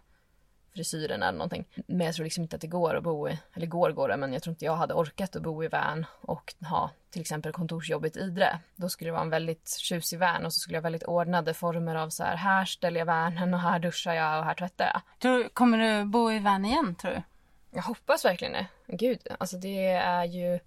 [0.75, 1.65] frisyren eller någonting.
[1.87, 4.17] Men jag tror liksom inte att det går att bo i, eller går går det,
[4.17, 7.53] men jag tror inte jag hade orkat att bo i van och ha till exempel
[7.53, 8.59] kontorsjobbet i Idre.
[8.77, 11.95] Då skulle det vara en väldigt tjusig van och så skulle jag väldigt ordnade former
[11.95, 15.01] av så här, här ställer jag vanen och här duschar jag och här tvättar jag.
[15.19, 17.23] Tror, kommer du bo i van igen tror du?
[17.71, 18.67] Jag hoppas verkligen det.
[18.87, 20.59] Gud, alltså det är ju...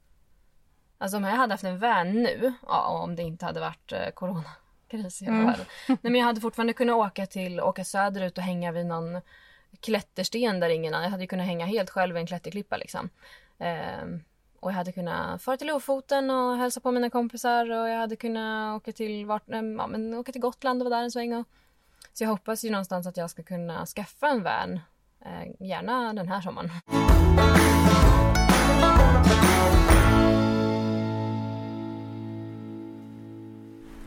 [1.01, 4.09] Alltså om jag hade haft en van nu, ja, om det inte hade varit eh,
[4.13, 5.65] coronakris i världen.
[5.87, 9.21] Nej men jag hade fortfarande kunnat åka till, åka söderut och hänga vid någon
[9.79, 13.09] klättersten där ingen jag hade kunnat hänga helt själv i en klätterklippa liksom.
[13.59, 14.23] Ehm,
[14.59, 18.15] och jag hade kunnat fara till Lofoten och hälsa på mina kompisar och jag hade
[18.15, 21.33] kunnat åka till, vart, em, ja, men åka till Gotland och vara där en sväng.
[21.33, 21.47] Och,
[22.13, 24.79] så jag hoppas ju någonstans att jag ska kunna skaffa en van,
[25.25, 26.71] eh, gärna den här sommaren.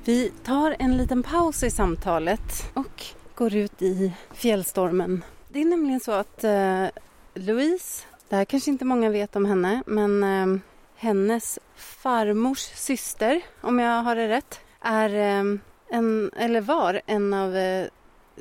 [0.07, 3.03] Vi tar en liten paus i samtalet och
[3.35, 5.25] går ut i fjällstormen.
[5.49, 6.87] Det är nämligen så att eh,
[7.35, 10.61] Louise, det här kanske inte många vet om henne, men eh,
[10.97, 17.57] hennes farmors syster, om jag har det rätt, är eh, en, eller var en av
[17.57, 17.87] eh,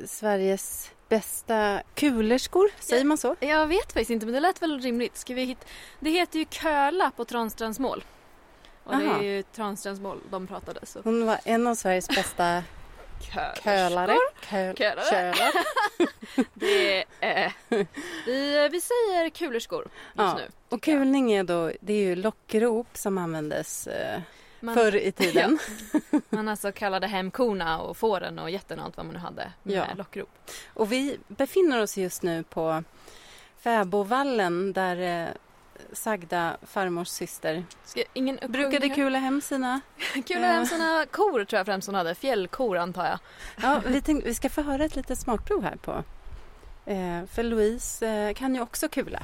[0.06, 3.36] Sveriges bästa kulerskor, säger man så?
[3.39, 5.17] Jag vet faktiskt inte men det lät väl rimligt.
[5.17, 5.65] Ska vi hit...
[5.99, 8.04] Det heter ju köla på Transtrandsmål.
[8.84, 9.19] Och det Aha.
[9.19, 11.00] är ju Transtrandsmål de pratade så.
[11.04, 12.63] Hon var en av Sveriges bästa
[13.63, 14.17] kölare.
[14.50, 15.06] Köl, Kölare.
[15.10, 15.52] kölar.
[16.54, 17.54] Det är...
[18.26, 20.48] vi, vi säger kulerskor just Ja, nu.
[20.69, 24.22] Och kulning är då, det är ju lockrop som användes eh,
[24.60, 25.60] Man, förr i tiden.
[26.30, 29.52] man alltså kallade hem korna och fåren och getterna och allt vad man nu hade
[29.63, 29.86] med Ja.
[29.98, 30.30] lockrop.
[30.74, 32.84] Och vi befinner oss just nu på
[33.60, 35.30] Fäbovallen där eh,
[35.93, 37.65] sagda farmors syster
[38.13, 39.82] ingen brukade kula hem sina...
[40.27, 42.15] Kula hem sina kor tror jag främst hon hade.
[42.15, 43.19] Fjällkor antar jag.
[43.62, 46.03] Ja, vi, tänkte, vi ska få höra ett litet smakprov här på.
[46.86, 49.23] Eh, för Louise eh, kan ju också kula.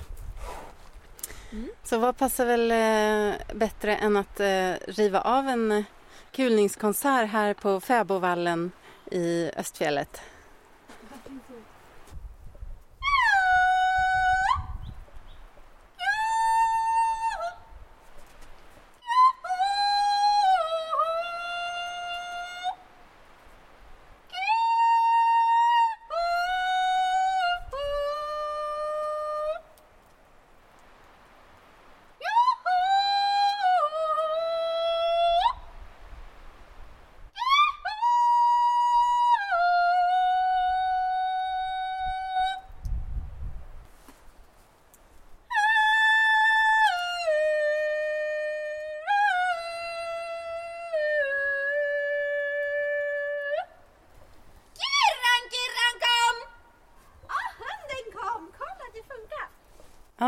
[1.51, 1.69] Mm.
[1.84, 5.84] Så vad passar väl eh, bättre än att eh, riva av en eh,
[6.32, 8.71] kulningskonsert här på Fäbovallen
[9.12, 10.21] i Östfjället?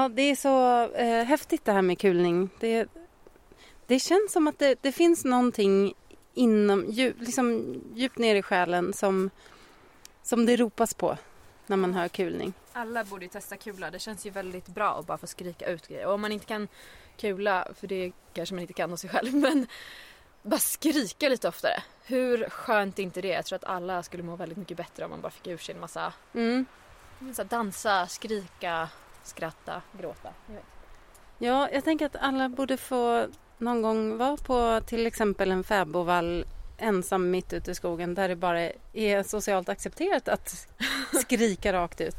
[0.01, 2.49] Ja, det är så eh, häftigt det här med kulning.
[2.59, 2.89] Det,
[3.87, 5.93] det känns som att det, det finns någonting
[6.33, 9.29] inom, djup, liksom, djupt ner i själen som,
[10.23, 11.17] som det ropas på
[11.67, 12.53] när man hör kulning.
[12.73, 13.91] Alla borde ju testa kula.
[13.91, 16.05] Det känns ju väldigt bra att bara få skrika ut grejer.
[16.05, 16.67] Och om man inte kan
[17.17, 19.67] kula, för det kanske man inte kan av sig själv, men
[20.43, 21.83] bara skrika lite oftare.
[22.03, 23.27] Hur skönt är inte det?
[23.27, 25.75] Jag tror att alla skulle må väldigt mycket bättre om man bara fick ur sig
[25.75, 26.65] en massa Mm.
[27.35, 28.89] så dansa, skrika,
[29.23, 30.29] skratta, gråta.
[30.47, 30.61] Jag.
[31.37, 36.45] Ja, jag tänker att alla borde få någon gång vara på till exempel en fäbodvall
[36.77, 40.67] ensam mitt ute i skogen där det bara är socialt accepterat att
[41.21, 42.15] skrika rakt ut.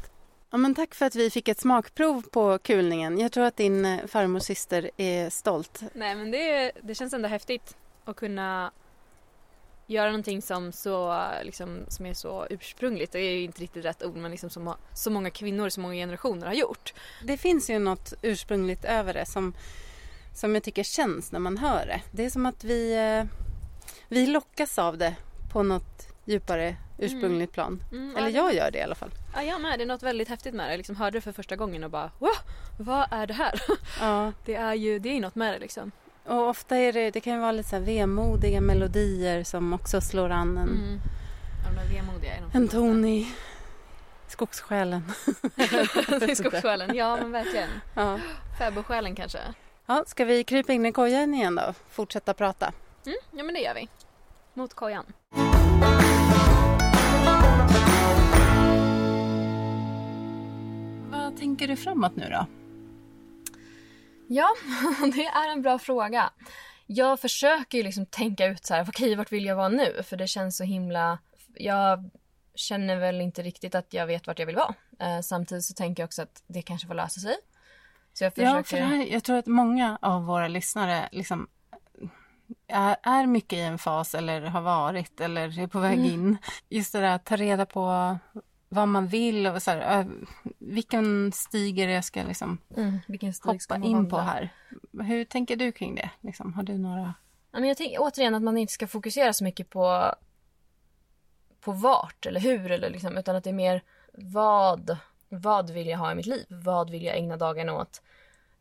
[0.49, 3.19] Ja, men tack för att vi fick ett smakprov på kulningen.
[3.19, 5.81] Jag tror att din farmors syster är stolt.
[5.93, 8.71] Nej men det, det känns ändå häftigt att kunna
[9.87, 13.11] göra någonting som, så, liksom, som är så ursprungligt.
[13.11, 15.93] Det är ju inte riktigt rätt ord men liksom som så många kvinnor, så många
[15.93, 16.93] generationer har gjort.
[17.23, 19.53] Det finns ju något ursprungligt över det som,
[20.35, 22.01] som jag tycker känns när man hör det.
[22.11, 23.25] Det är som att vi, eh,
[24.07, 25.15] vi lockas av det
[25.51, 27.83] på något djupare ursprungligt plan.
[27.91, 29.11] Mm, Eller ja, jag gör det i alla fall.
[29.35, 29.79] Ja, jag med.
[29.79, 30.71] Det är något väldigt häftigt med det.
[30.71, 32.29] Jag liksom hörde det för första gången och bara wow,
[32.79, 33.61] vad är det här?
[33.99, 34.31] Ja.
[34.45, 35.91] Det är ju det är något med det liksom.
[36.25, 40.01] Och ofta är det, det kan ju vara lite så här vemodiga melodier som också
[40.01, 40.99] slår an en, Mm.
[41.65, 43.27] Ja, vemodiga en ton i
[44.27, 45.03] skogssjälen.
[45.57, 46.95] Är skogssjälen.
[46.95, 47.69] Ja men verkligen.
[47.95, 48.19] Ja.
[48.57, 49.39] Fäbodsjälen kanske.
[49.85, 51.73] ja, ska vi krypa in i kojan igen då?
[51.89, 52.71] Fortsätta prata.
[53.05, 53.89] Mm, ja men det gör vi.
[54.53, 55.05] Mot kojan.
[61.11, 62.45] Vad tänker du framåt nu då?
[64.33, 64.49] Ja,
[65.13, 66.29] det är en bra fråga.
[66.85, 70.03] Jag försöker ju liksom tänka ut så här, okej vart vill jag vara nu?
[70.03, 71.19] För det känns så himla...
[71.55, 72.09] Jag
[72.55, 74.73] känner väl inte riktigt att jag vet vart jag vill vara.
[74.99, 77.35] Eh, samtidigt så tänker jag också att det kanske får lösa sig.
[78.13, 78.55] Så jag försöker...
[78.55, 81.47] Ja, för här, jag tror att många av våra lyssnare liksom
[82.67, 86.37] är, är mycket i en fas eller har varit eller är på väg in.
[86.69, 88.17] Just det där att ta reda på
[88.73, 90.07] vad man vill och så här,
[90.59, 94.31] vilken stig är det jag ska liksom mm, ska hoppa man in på vandra?
[94.31, 94.49] här.
[95.03, 96.09] Hur tänker du kring det?
[96.21, 97.13] Liksom, har du några...
[97.51, 100.15] Ja, men jag tänker återigen att man inte ska fokusera så mycket på,
[101.61, 103.83] på vart eller hur, eller liksom, utan att det är mer
[104.13, 104.97] vad,
[105.29, 106.45] vad vill jag ha i mitt liv?
[106.49, 108.01] Vad vill jag ägna dagen åt?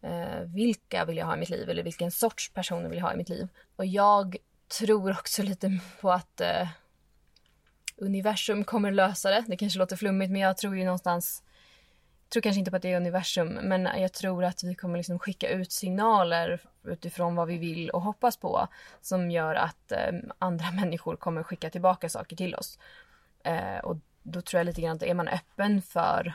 [0.00, 1.70] Eh, vilka vill jag ha i mitt liv?
[1.70, 3.48] Eller vilken sorts personer vill jag ha i mitt liv?
[3.76, 4.36] Och jag
[4.78, 6.68] tror också lite på att eh,
[8.02, 9.44] universum kommer lösa det.
[9.46, 11.42] Det kanske låter flummigt men jag tror ju någonstans
[12.32, 15.18] tror kanske inte på att det är universum, men jag tror att vi kommer liksom
[15.18, 18.68] skicka ut signaler utifrån vad vi vill och hoppas på
[19.00, 22.78] som gör att eh, andra människor kommer skicka tillbaka saker till oss.
[23.44, 26.34] Eh, och då tror jag lite grann att är man öppen för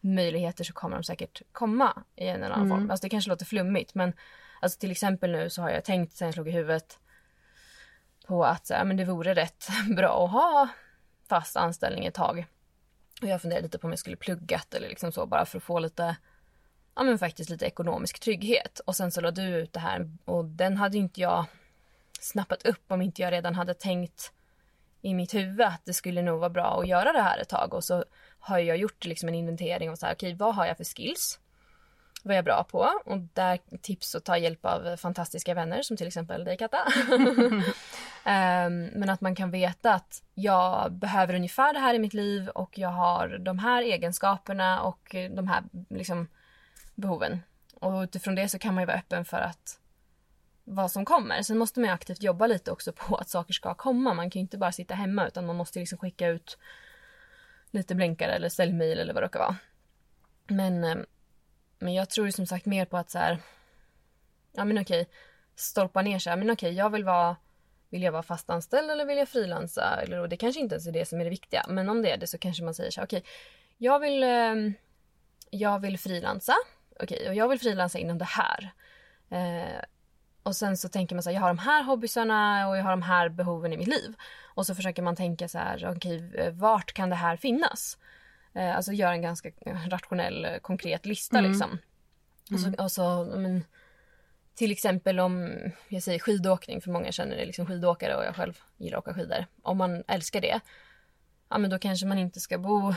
[0.00, 2.90] möjligheter så kommer de säkert komma i en eller annan form.
[2.90, 4.12] Alltså det kanske låter flummigt men
[4.60, 6.98] alltså till exempel nu så har jag tänkt sen jag slog i huvudet
[8.28, 10.68] på att så här, men det vore rätt bra att ha
[11.28, 12.46] fast anställning ett tag.
[13.22, 15.64] Och jag funderade lite på om jag skulle pluggat eller liksom så bara för att
[15.64, 16.16] få lite,
[16.94, 18.78] ja men faktiskt lite ekonomisk trygghet.
[18.78, 21.44] Och sen så la du ut det här och den hade ju inte jag
[22.20, 24.32] snappat upp om inte jag redan hade tänkt
[25.02, 27.74] i mitt huvud att det skulle nog vara bra att göra det här ett tag.
[27.74, 28.04] Och så
[28.38, 31.38] har jag gjort liksom en inventering och så här, okej vad har jag för skills?
[32.22, 32.92] Vad är jag bra på?
[33.04, 36.78] Och där tips att ta hjälp av fantastiska vänner som till exempel dig Katta.
[38.24, 42.48] Ehm, men att man kan veta att jag behöver ungefär det här i mitt liv
[42.48, 46.28] och jag har de här egenskaperna och de här liksom,
[46.94, 47.42] behoven.
[47.74, 49.78] Och utifrån det så kan man ju vara öppen för att
[50.64, 51.42] vad som kommer.
[51.42, 54.14] Sen måste man ju aktivt jobba lite också på att saker ska komma.
[54.14, 56.58] Man kan ju inte bara sitta hemma utan man måste liksom skicka ut
[57.70, 59.56] lite blänkare eller säljmejl eller vad det råkar vara.
[60.46, 60.96] Men, eh,
[61.78, 63.38] men jag tror ju som sagt mer på att så här,
[64.52, 65.08] ja men okej,
[65.56, 67.36] stolpa ner så här, men okej, jag vill vara
[67.90, 70.00] vill jag vara fastanställd eller vill jag frilansa?
[70.02, 71.64] Eller, och det kanske inte ens är det som är det viktiga.
[71.68, 73.24] Men om det är det så kanske man säger så här, okej,
[73.76, 74.74] jag vill, ehm,
[75.50, 76.54] jag vill frilansa.
[77.00, 78.70] Okej, och jag vill frilansa inom det här.
[79.30, 79.82] Eh,
[80.42, 82.90] och sen så tänker man så här, jag har de här hobbysarna och jag har
[82.90, 84.14] de här behoven i mitt liv.
[84.54, 87.98] Och så försöker man tänka så här, okej, vart kan det här finnas?
[88.54, 89.50] Eh, alltså göra en ganska
[89.86, 91.78] rationell, eh, konkret lista liksom.
[92.52, 93.64] Och så, och så men,
[94.54, 95.54] till exempel om
[95.88, 99.14] jag säger skidåkning, för många känner det liksom skidåkare och jag själv gillar att åka
[99.14, 99.46] skidor.
[99.62, 100.60] Om man älskar det,
[101.48, 102.94] ja men då kanske man inte ska bo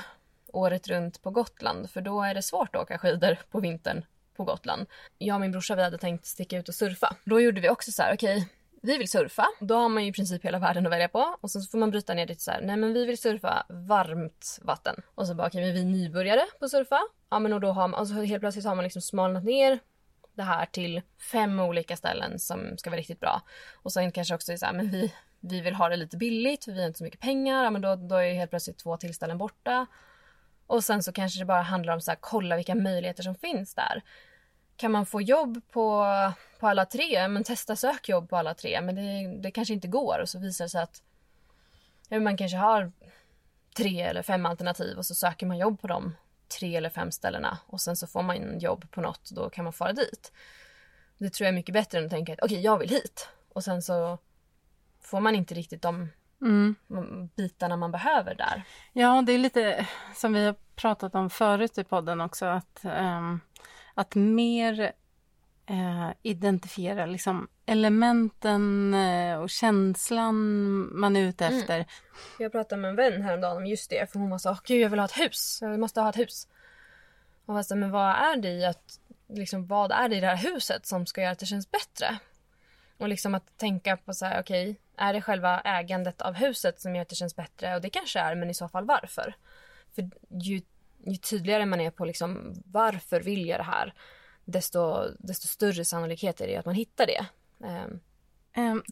[0.48, 4.44] året runt på Gotland för då är det svårt att åka skidor på vintern på
[4.44, 4.86] Gotland.
[5.18, 7.16] Jag och min brorsa vi hade tänkt sticka ut och surfa.
[7.24, 8.50] Då gjorde vi också så här, okej,
[8.82, 9.48] vi vill surfa.
[9.60, 11.38] Då har man ju i princip hela världen att välja på.
[11.42, 13.66] Och så får man bryta ner det till så här, nej men vi vill surfa
[13.70, 14.96] varmt vatten.
[15.16, 17.02] Och så bara, okej, okay, vi är nybörjare på att surfa.
[17.30, 19.80] Ja men och då har man, och så helt plötsligt har man liksom smalnat ner
[20.34, 21.02] det här till
[21.32, 23.42] fem olika ställen som ska vara riktigt bra.
[23.74, 26.66] Och sen kanske också är så här, men vi, vi vill ha det lite billigt
[26.66, 27.64] för vi har inte så mycket pengar.
[27.64, 29.86] Ja men då, då är helt plötsligt två tillställen borta.
[30.68, 33.76] Och sen så kanske det bara handlar om så här, kolla vilka möjligheter som finns
[33.76, 34.02] där.
[34.82, 36.06] Kan man få jobb på,
[36.60, 37.28] på alla tre?
[37.28, 38.82] Men testa sök jobb på alla tre.
[38.82, 41.02] Men det, det kanske inte går och så visar det sig att
[42.10, 42.92] ja, man kanske har
[43.78, 46.16] tre eller fem alternativ och så söker man jobb på de
[46.60, 49.74] tre eller fem ställena och sen så får man jobb på något då kan man
[49.74, 50.32] fara dit.
[51.18, 53.30] Det tror jag är mycket bättre än att tänka att okej, jag vill hit.
[53.54, 54.18] Och sen så
[55.02, 56.10] får man inte riktigt de
[56.42, 56.76] Mm.
[57.36, 58.64] bitarna man behöver där.
[58.94, 63.40] Ja, det är lite som vi har pratat om förut i podden också, att, ehm,
[63.94, 64.94] att mer
[65.66, 70.36] eh, identifiera liksom elementen eh, och känslan
[71.00, 71.86] man är ute efter.
[72.40, 74.90] Jag pratade med en vän häromdagen om just det för hon var så gud jag
[74.90, 76.48] vill ha ett hus, jag måste ha ett hus.
[77.46, 80.28] Och jag sa, men vad är det i att, liksom, vad är det i det
[80.28, 82.20] här huset som ska göra att det känns bättre?
[82.98, 86.96] Och liksom att tänka på så här, okej, är det själva ägandet av huset som
[86.96, 87.76] gör att det känns bättre?
[87.76, 89.36] Och det kanske är, men i så fall varför?
[89.96, 90.62] För ju,
[91.06, 93.94] ju tydligare man är på liksom varför vill jag det här,
[94.46, 97.26] desto, desto större sannolikhet är det att man hittar det.
[97.68, 98.00] Um.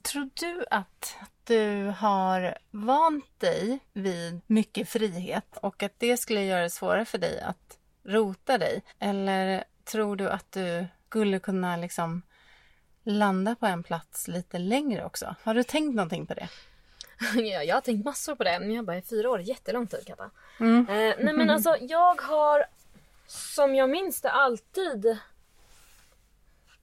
[0.03, 6.61] Tror du att du har vant dig vid mycket frihet och att det skulle göra
[6.61, 8.83] det svårare för dig att rota dig?
[8.99, 12.21] Eller tror du att du skulle kunna liksom
[13.03, 15.35] landa på en plats lite längre också?
[15.43, 16.49] Har du tänkt någonting på det?
[17.35, 19.87] Ja, jag har tänkt massor på det, men jag bara i fyra år är jättelång
[19.87, 20.29] tid Katta.
[20.59, 20.89] Mm.
[20.89, 22.65] Eh, nej men alltså jag har,
[23.27, 25.17] som jag minns det, alltid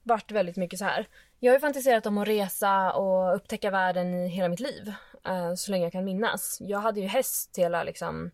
[0.03, 1.07] varit väldigt mycket så här.
[1.39, 4.93] Jag har ju fantiserat om att resa och upptäcka världen i hela mitt liv.
[5.23, 6.57] eh, så länge jag kan minnas.
[6.61, 8.31] Jag hade ju häst hela liksom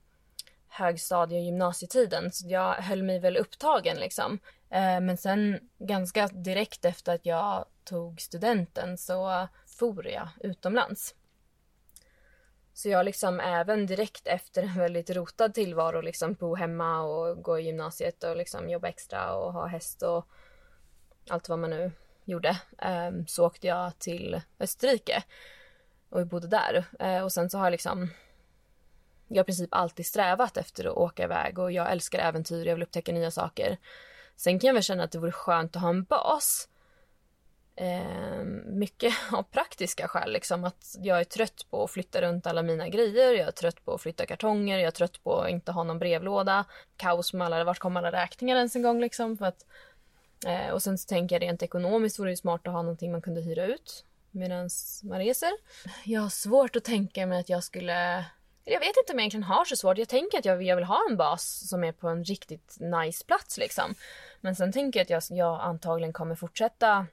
[0.68, 4.40] högstadie och gymnasietiden så jag höll mig väl upptagen liksom.
[4.70, 11.16] Eh, men sen ganska direkt efter att jag tog studenten så for jag utomlands.
[12.74, 17.60] Så jag liksom även direkt efter en väldigt rotad tillvaro liksom bo hemma och gå
[17.60, 20.28] i gymnasiet och liksom jobba extra och ha häst och
[21.30, 21.92] allt vad man nu
[22.26, 22.58] gjorde.
[22.78, 25.24] Ehm, så åkte jag till Österrike
[26.10, 26.86] och bodde där.
[27.00, 28.10] Eh, och sen så har jag liksom
[29.28, 32.76] jag har i princip alltid strävat efter att åka iväg och jag älskar äventyr, jag
[32.76, 33.78] vill upptäcka nya saker.
[34.36, 36.70] Sen kan jag väl känna att det vore skönt att ha en bas.
[37.76, 40.34] Eh, mycket av praktiska skäl.
[40.34, 43.34] Liksom, att jag är trött på att flytta runt alla mina grejer.
[43.34, 44.78] Jag är trött på att flytta kartonger.
[44.78, 46.66] Jag är trött på att inte ha någon brevlåda.
[46.98, 49.38] Kaos med alla, vart kommer alla räkningar ens en gång liksom.
[49.38, 49.66] För att,
[50.46, 53.22] eh, och sen så tänker jag rent ekonomiskt vore det smart att ha någonting man
[53.22, 54.70] kunde hyra ut medan
[55.04, 55.52] man reser.
[56.04, 58.26] Jag har svårt att tänka mig att jag skulle
[58.66, 59.98] jag vet inte om jag egentligen har så svårt.
[59.98, 62.78] Jag tänker att jag vill, jag vill ha en bas som är på en riktigt
[62.80, 63.96] nice plats liksom.
[64.42, 67.08] Men sen tänker jag att jag, jag antagligen kommer fortsätta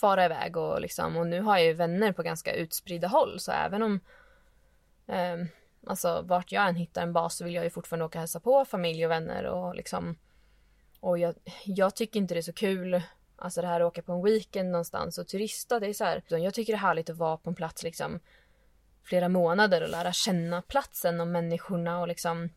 [0.00, 3.52] fara iväg och liksom och nu har jag ju vänner på ganska utspridda håll så
[3.52, 4.00] även om
[5.06, 5.36] eh,
[5.86, 8.40] alltså vart jag än hittar en bas så vill jag ju fortfarande åka och hälsa
[8.40, 10.16] på familj och vänner och liksom
[11.00, 11.34] och jag,
[11.64, 13.02] jag tycker inte det är så kul
[13.42, 16.22] Alltså det här att åka på en weekend någonstans och turista, det är så här.
[16.28, 18.20] Jag tycker det är härligt att vara på en plats liksom
[19.02, 22.50] flera månader och lära känna platsen och människorna och liksom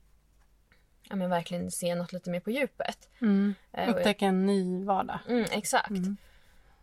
[1.10, 3.10] ja, men verkligen se något lite mer på djupet.
[3.22, 3.54] Mm.
[3.72, 5.20] Eh, Upptäcka en ny vardag.
[5.28, 5.92] Mm, exakt.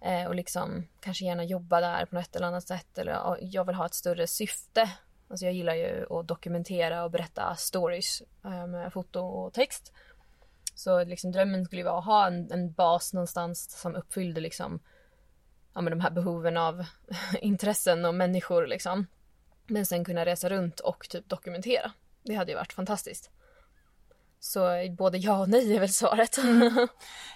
[0.01, 2.99] Eh, och liksom kanske gärna jobba där på något eller annat sätt.
[2.99, 4.91] Eller jag vill ha ett större syfte.
[5.29, 9.93] Alltså jag gillar ju att dokumentera och berätta stories eh, med foto och text.
[10.75, 14.81] Så liksom drömmen skulle vara att ha en, en bas någonstans som uppfyllde liksom
[15.75, 16.85] ja, men de här behoven av
[17.41, 19.07] intressen och människor liksom.
[19.67, 21.93] Men sen kunna resa runt och typ dokumentera.
[22.23, 23.31] Det hade ju varit fantastiskt.
[24.41, 26.39] Så både ja och nej är väl svaret.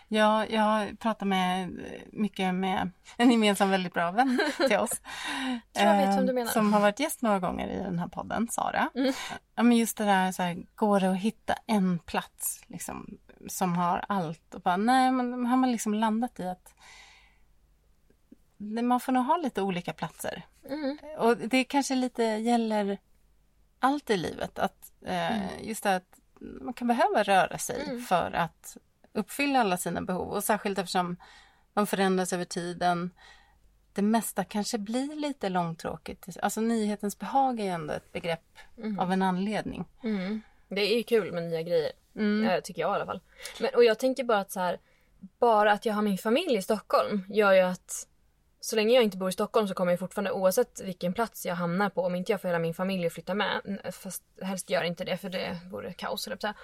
[0.09, 1.81] Ja, jag pratar med
[2.13, 5.01] mycket med en gemensam väldigt bra vän till oss.
[5.73, 6.51] jag vet vem eh, du menar.
[6.51, 8.91] Som har varit gäst några gånger i den här podden, Sara.
[8.95, 9.13] Mm.
[9.55, 13.77] Ja, men just det där, så här, går det att hitta en plats liksom, som
[13.77, 14.55] har allt?
[14.55, 16.75] Och bara, nej, men har man liksom landat i att
[18.83, 20.47] man får nog ha lite olika platser.
[20.69, 20.99] Mm.
[21.19, 22.99] Och det kanske lite gäller
[23.79, 24.59] allt i livet.
[24.59, 28.77] Att, eh, Just det att man kan behöva röra sig för att
[29.13, 30.29] uppfylla alla sina behov.
[30.29, 31.17] Och särskilt eftersom
[31.75, 33.11] de förändras över tiden.
[33.93, 36.37] Det mesta kanske blir lite långtråkigt.
[36.43, 38.59] Alltså nyhetens behag är ju ändå ett begrepp
[38.99, 39.85] av en anledning.
[40.03, 40.43] Mm.
[40.69, 41.93] Det är ju kul med nya grejer.
[42.17, 42.49] Mm.
[42.49, 43.21] Eh, tycker jag i alla fall.
[43.61, 44.79] Men, och jag tänker bara att så här,
[45.39, 48.09] bara att jag har min familj i Stockholm gör ju att
[48.65, 51.55] så länge jag inte bor i Stockholm så kommer jag fortfarande oavsett vilken plats jag
[51.55, 53.81] hamnar på om inte jag får hela min familj flytta med.
[53.93, 56.55] Fast helst gör inte det för det vore kaos att säga.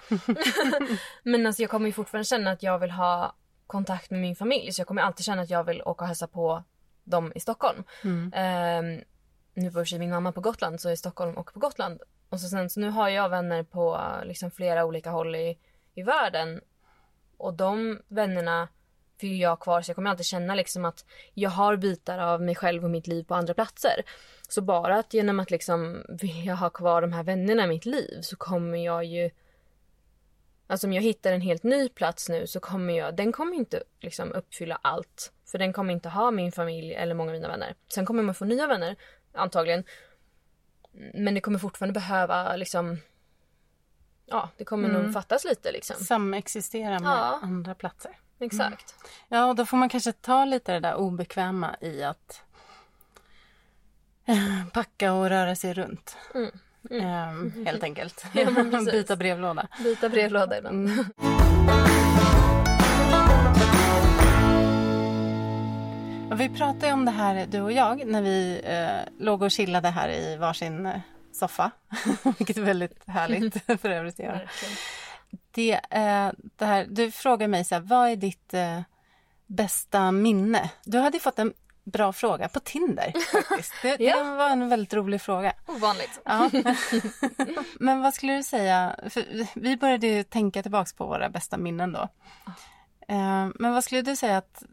[1.23, 3.35] Men alltså jag kommer ju fortfarande känna att jag vill ha
[3.67, 6.27] kontakt med min familj så jag kommer alltid känna att jag vill åka och hälsa
[6.27, 6.63] på
[7.03, 7.83] dem i Stockholm.
[8.33, 9.01] Ehm,
[9.53, 12.01] nu bor sig min mamma på Gotland så är Stockholm och på Gotland.
[12.29, 15.57] Och så sen så nu har jag vänner på liksom flera olika håll i,
[15.95, 16.61] i världen.
[17.37, 18.67] Och de vännerna
[19.23, 22.55] vill jag kvar så jag kommer alltid känna liksom att jag har bitar av mig
[22.55, 24.03] själv och mitt liv på andra platser.
[24.49, 28.21] Så bara att genom att liksom vilja ha kvar de här vännerna i mitt liv
[28.21, 29.29] så kommer jag ju
[30.67, 33.83] Alltså om jag hittar en helt ny plats nu så kommer jag, den kommer inte
[33.99, 35.33] liksom uppfylla allt.
[35.45, 37.75] För den kommer inte ha min familj eller många av mina vänner.
[37.93, 38.95] Sen kommer man få nya vänner,
[39.33, 39.83] antagligen.
[41.13, 42.97] Men det kommer fortfarande behöva liksom...
[44.25, 45.95] Ja, det kommer nog fattas lite liksom.
[45.95, 47.39] Samexistera med Ja.
[47.41, 48.17] andra platser.
[48.41, 48.95] Exakt.
[49.27, 52.43] Ja, och då får man kanske ta lite det där obekväma i att
[54.73, 56.17] packa och röra sig runt.
[56.91, 58.25] Ehm, helt enkelt.
[58.33, 58.49] Ja.
[58.91, 59.67] Byta brevlåda.
[59.83, 60.89] Byta brevlåda ibland.
[66.31, 69.89] Och vi pratade om det här, du och jag, när vi eh, låg och chillade
[69.89, 70.99] här i varsin eh,
[71.31, 71.71] soffa.
[72.37, 74.41] Vilket är väldigt härligt för övrigt att göra.
[75.51, 78.81] Det, eh, det här, du frågar mig så här, vad är ditt eh,
[79.47, 80.69] bästa minne?
[80.83, 83.73] Du hade fått en bra fråga på Tinder faktiskt.
[83.81, 84.23] Det, Ja.
[84.23, 85.53] det var en väldigt rolig fråga.
[85.67, 86.19] Ovanligt.
[86.25, 86.49] Ja.
[87.79, 88.95] Men vad skulle du säga?
[89.09, 89.25] För
[89.59, 92.07] vi började ju tänka tillbaks på våra bästa minnen då.
[93.07, 94.63] Eh, Men vad skulle du säga att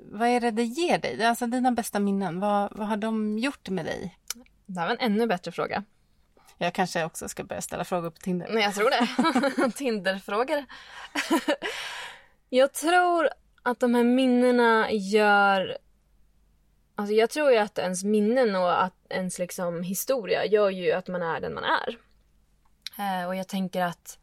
[0.00, 1.24] vad är det det ger dig?
[1.24, 4.18] Alltså dina bästa minnen, vad, vad har de gjort med dig?
[4.66, 5.84] Det här var en ännu bättre fråga.
[6.58, 8.48] Jag kanske också ska börja ställa frågor på Tinder.
[8.50, 9.72] Nej, jag tror det.
[9.76, 10.64] Tinderfrågor.
[12.48, 13.28] jag tror
[13.62, 15.78] att de här minnena gör...
[16.94, 21.08] Alltså jag tror ju att ens minnen och att ens liksom historia gör ju att
[21.08, 21.98] man är den man är.
[22.98, 24.18] Eh, och jag tänker att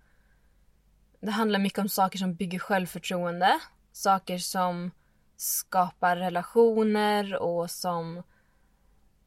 [1.19, 3.59] det handlar mycket om saker som bygger självförtroende.
[3.91, 4.91] Saker som
[5.37, 8.23] skapar relationer och som,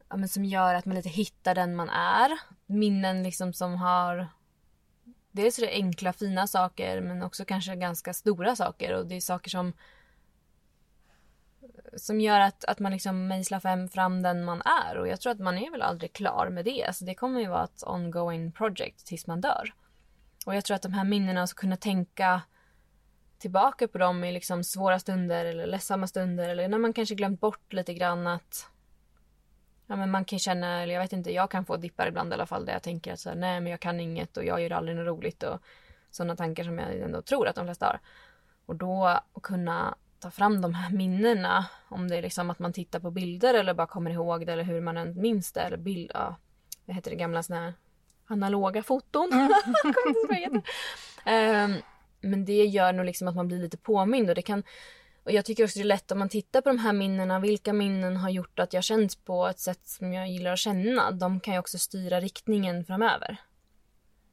[0.09, 2.39] ja, men som gör att man lite hittar den man är.
[2.65, 4.27] Minnen liksom som har
[5.31, 9.21] dels är det enkla fina saker men också kanske ganska stora saker och det är
[9.21, 9.73] saker som
[11.97, 15.39] som gör att, att man liksom mejslar fram, den man är och jag tror att
[15.39, 16.95] man är väl aldrig klar med det.
[16.95, 19.73] Så det kommer ju vara ett ongoing project tills man dör.
[20.45, 22.41] Och jag tror att de här minnena, att kunna tänka
[23.37, 27.39] tillbaka på dem i liksom svåra stunder eller ledsamma stunder eller när man kanske glömt
[27.39, 28.69] bort lite grann att
[29.89, 32.33] Ja men man kan känna, eller jag vet inte, jag kan få dippar ibland i
[32.33, 34.61] alla fall där jag tänker att så här, nej men jag kan inget och jag
[34.61, 35.59] gör aldrig något roligt och
[36.11, 37.99] sådana tankar som jag ändå tror att de flesta har.
[38.65, 42.73] Och då att kunna ta fram de här minnena, om det är liksom att man
[42.73, 45.77] tittar på bilder eller bara kommer ihåg det eller hur man än minns det eller
[45.77, 46.35] bild, ja,
[46.85, 47.73] vad heter det, gamla sådana här
[48.27, 49.29] analoga foton.
[51.25, 51.71] Mm.
[51.71, 51.81] um,
[52.21, 54.63] men det gör nog liksom att man blir lite påmind och det kan
[55.29, 57.73] och jag tycker också det är lätt om man tittar på de här minnena, vilka
[57.73, 61.11] minnen har gjort att jag känns på ett sätt som jag gillar att känna.
[61.11, 63.37] De kan ju också styra riktningen framöver.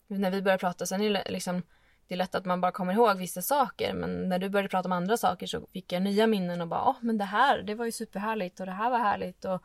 [0.07, 1.62] När vi börjar prata, sen är det liksom
[2.07, 4.88] det är lätt att man bara kommer ihåg vissa saker men när du började prata
[4.88, 7.74] om andra saker så fick jag nya minnen och bara åh men det här, det
[7.74, 9.62] var ju superhärligt och det här var härligt och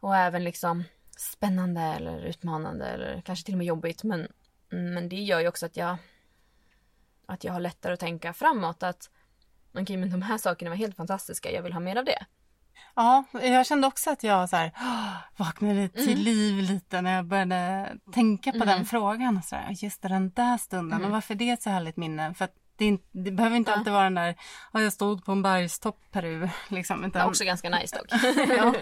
[0.00, 0.84] och även liksom
[1.18, 4.32] spännande eller utmanande eller kanske till och med jobbigt men
[4.68, 5.96] men det gör ju också att jag
[7.26, 9.10] att jag har lättare att tänka framåt att
[9.74, 12.24] okej men de här sakerna var helt fantastiska, jag vill ha mer av det.
[12.94, 14.70] Ja, jag kände också att jag så här,
[15.36, 16.24] vaknade till Mm.
[16.24, 19.42] liv lite när jag började tänka på den frågan.
[19.42, 20.98] Så här, just den där stunden.
[20.98, 21.06] Mm.
[21.06, 22.34] Och varför är det ett så härligt minne?
[22.34, 24.34] För det, är inte, det behöver inte alltid vara den där,
[24.72, 26.48] ja, jag stod på en bergstopp Peru.
[26.68, 28.06] Liksom, Det utan, också ganska nice dock.
[28.58, 28.74] ja,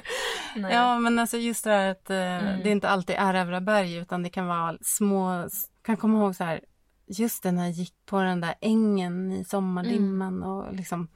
[0.70, 2.62] ja, men alltså just det där att eh, Mm.
[2.62, 5.49] det inte alltid är Övra berg utan det kan vara små,
[5.84, 6.61] kan komma ihåg så här,
[7.07, 11.09] just när jag gick på den där ängen i sommardimman och liksom,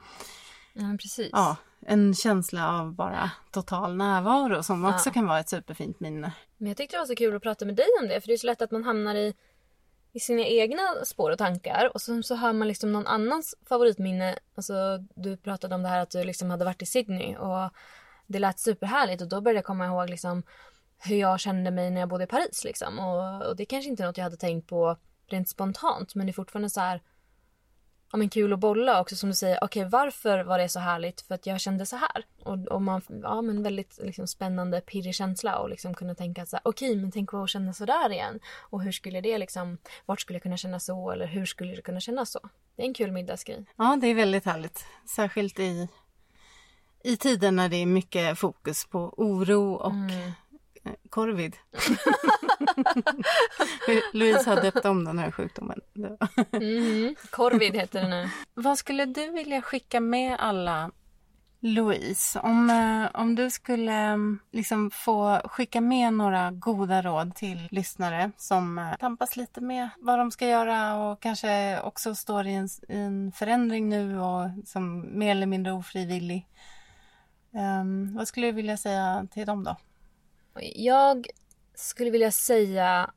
[0.73, 1.29] Ja, precis.
[1.33, 5.13] ja, en känsla av bara total närvaro som också Ja.
[5.13, 6.33] kan vara ett superfint minne.
[6.57, 8.33] Men jag tyckte det var så kul att prata med dig om det för det
[8.35, 9.35] är så lätt att man hamnar i,
[10.13, 14.37] i sina egna spår och tankar och så, så hör man liksom någon annans favoritminne.
[14.55, 14.75] Alltså
[15.15, 17.71] du pratade om det här att du liksom hade varit i Sydney och
[18.27, 20.43] det lät superhärligt och då började jag komma ihåg liksom
[20.99, 24.03] hur jag kände mig när jag bodde i Paris liksom och, och det kanske inte
[24.03, 24.97] är något jag hade tänkt på
[25.33, 27.01] rent spontant men det är fortfarande så här
[28.13, 29.65] ja, men kul att bolla också som du säger.
[29.65, 31.21] Okej, varför var det så härligt?
[31.21, 32.25] För att jag kände så här.
[32.43, 36.57] Och, och man, ja men väldigt liksom, spännande, pirrig känsla och liksom kunna tänka så
[36.57, 38.41] här, okej, men tänk vad att känna så där igen.
[38.71, 41.83] Och hur skulle det liksom, vart skulle jag kunna känna så eller hur skulle det
[41.83, 42.41] kunna kännas så?
[42.77, 43.65] Det är en kul middagsgrej.
[43.77, 44.85] Ja, det är väldigt härligt.
[45.17, 45.89] Särskilt i,
[47.05, 50.33] i tider när det är mycket fokus på oro och Mm.
[51.11, 51.57] Korvid.
[54.13, 55.81] Louise har döpt om den här sjukdomen.
[56.53, 57.15] Mhm.
[57.31, 58.31] Corvid heter det nu.
[58.55, 60.91] Vad skulle du vilja skicka med alla
[61.63, 67.69] Louise, om, eh, om du skulle mm, liksom få skicka med några goda råd till
[67.71, 72.55] lyssnare som eh, tampas lite med vad de ska göra och kanske också står i
[72.55, 76.47] en, i en förändring nu och som mer eller mindre ofrivillig.
[77.55, 79.77] Ehm, vad skulle du vilja säga till dem då?
[80.75, 81.27] Jag
[81.75, 83.11] skulle vilja säga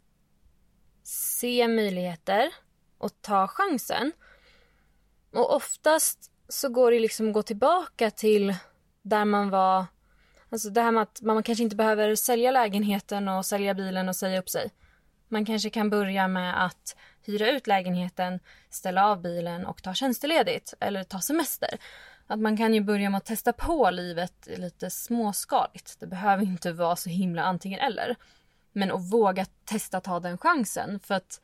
[1.04, 2.54] se möjligheter
[2.98, 4.12] och ta chansen.
[5.34, 8.56] Och oftast så går det liksom att gå tillbaka till
[9.02, 9.86] där man var.
[10.50, 14.16] Alltså det här med att man kanske inte behöver sälja lägenheten och sälja bilen och
[14.16, 14.72] säga upp sig.
[15.28, 18.40] Man kanske kan börja med att hyra ut lägenheten,
[18.70, 21.78] ställa av bilen och ta tjänsteledigt eller ta semester.
[22.34, 26.00] Att man kan ju börja med att testa på livet lite småskaligt.
[26.00, 28.16] Det behöver inte vara så himla antingen eller.
[28.72, 31.42] Men att våga testa ta den chansen för att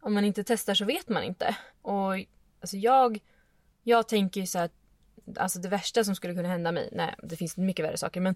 [0.00, 1.56] om man inte testar så vet man inte.
[1.82, 2.12] Och
[2.60, 3.18] alltså jag,
[3.82, 4.70] jag tänker ju så här,
[5.36, 8.34] alltså det värsta som skulle kunna hända mig, nej det finns mycket värre saker men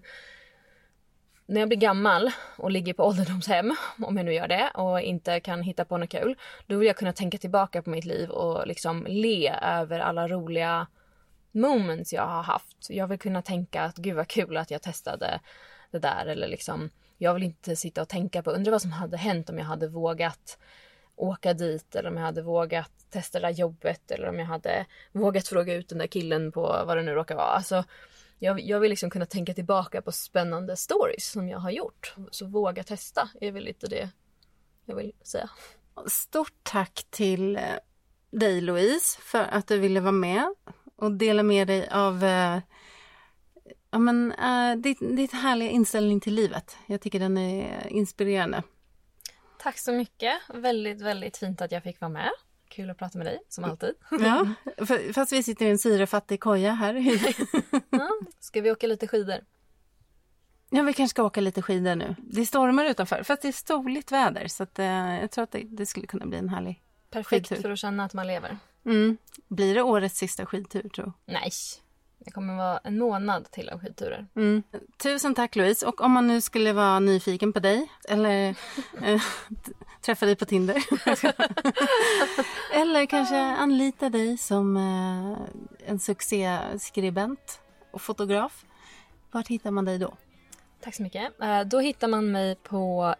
[1.45, 5.39] när jag blir gammal och ligger på ålderdomshem, om jag nu gör det, och inte
[5.39, 6.35] kan hitta på något kul,
[6.67, 10.87] då vill jag kunna tänka tillbaka på mitt liv och liksom le över alla roliga
[11.51, 12.89] moments jag har haft.
[12.89, 15.39] Jag vill kunna tänka att gud vad kul att jag testade
[15.91, 19.17] det där eller liksom jag vill inte sitta och tänka på, undra vad som hade
[19.17, 20.57] hänt om jag hade vågat
[21.15, 24.85] åka dit eller om jag hade vågat testa det där jobbet eller om jag hade
[25.11, 27.47] vågat fråga ut den där killen på vad det nu råkar vara.
[27.47, 27.83] Alltså,
[28.39, 32.15] jag, jag vill liksom kunna tänka tillbaka på spännande stories som jag har gjort.
[32.31, 34.09] Så våga testa är väl lite det
[34.85, 35.49] jag vill säga.
[36.07, 37.61] Stort tack till eh,
[38.31, 40.45] dig Louise för att du ville vara med
[41.01, 42.59] och dela med dig av eh,
[43.91, 46.77] ja, men, eh, ditt, ditt härliga inställning till livet.
[46.85, 48.63] Jag tycker den är inspirerande.
[49.59, 50.33] Tack så mycket.
[50.53, 52.29] Väldigt, väldigt fint att jag fick vara med.
[52.69, 53.93] Kul att prata med dig, som alltid.
[54.19, 54.53] Ja,
[55.13, 56.93] fast vi sitter i en syrefattig koja här.
[57.89, 59.35] Ja, ska vi åka lite skidor?
[60.69, 62.15] Ja, vi kanske ska åka lite skidor nu.
[62.17, 64.47] Det stormar utanför, fast det är soligt väder.
[64.47, 67.61] Så att, eh, jag tror att det, det skulle kunna bli en härlig Perfekt Skidtur.
[67.61, 68.57] för att känna att man lever.
[68.85, 69.17] Mm.
[69.47, 71.51] Blir det årets sista skidtur, tror Nej,
[72.19, 74.27] det kommer vara en månad till av skidturer.
[74.35, 74.63] mm.
[75.03, 75.85] Tusen tack Louise.
[75.87, 78.49] Och om man nu skulle vara nyfiken på dig eller
[79.03, 79.21] eh,
[80.01, 80.75] träffa dig på Tinder.
[82.73, 85.37] eller kanske anlita dig som eh,
[85.89, 87.59] en succéskribent
[87.91, 88.65] och fotograf.
[89.31, 90.13] Vart hittar man dig då?
[90.83, 91.41] Tack så mycket.
[91.41, 93.15] Eh, Då hittar man mig på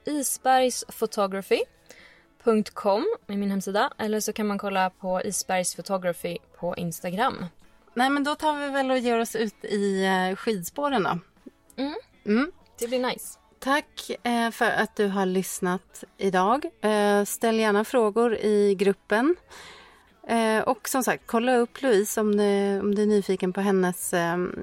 [2.42, 3.94] isbergsphotography.com i min hemsida.
[3.98, 7.46] Eller så kan man kolla på isbergsphotography på Instagram.
[7.94, 11.20] Nej men då tar vi väl och ger oss ut i eh, skidspåren då.
[11.84, 11.96] Mm.
[12.26, 12.52] Mm.
[12.80, 13.38] Det blir nice.
[13.60, 16.66] Tack eh, för att du har lyssnat idag.
[16.82, 19.36] Eh, ställ gärna frågor i gruppen.
[20.66, 24.14] Och som sagt, kolla upp Louise om du, om du är nyfiken på hennes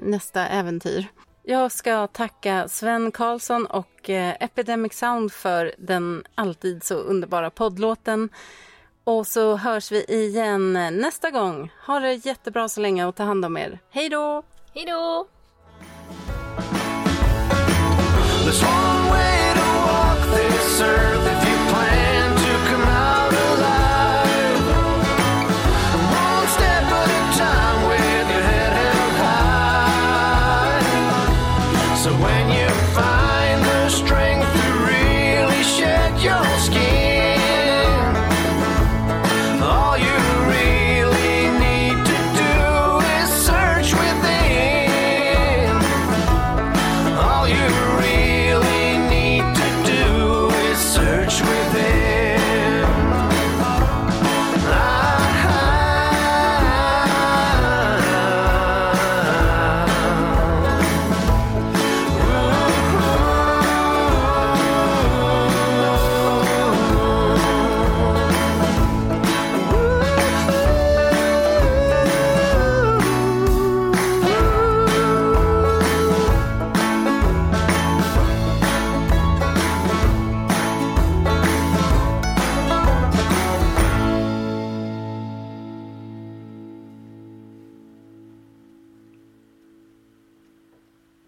[0.01, 1.07] nästa äventyr.
[1.43, 8.29] Jag ska tacka Sven Karlsson och eh, Epidemic Sound för den alltid så underbara poddlåten.
[9.03, 11.71] Och så hörs vi igen nästa gång.
[11.87, 13.79] Ha det jättebra så länge och ta hand om er.
[13.89, 14.43] Hej då!
[14.73, 15.27] Hej då!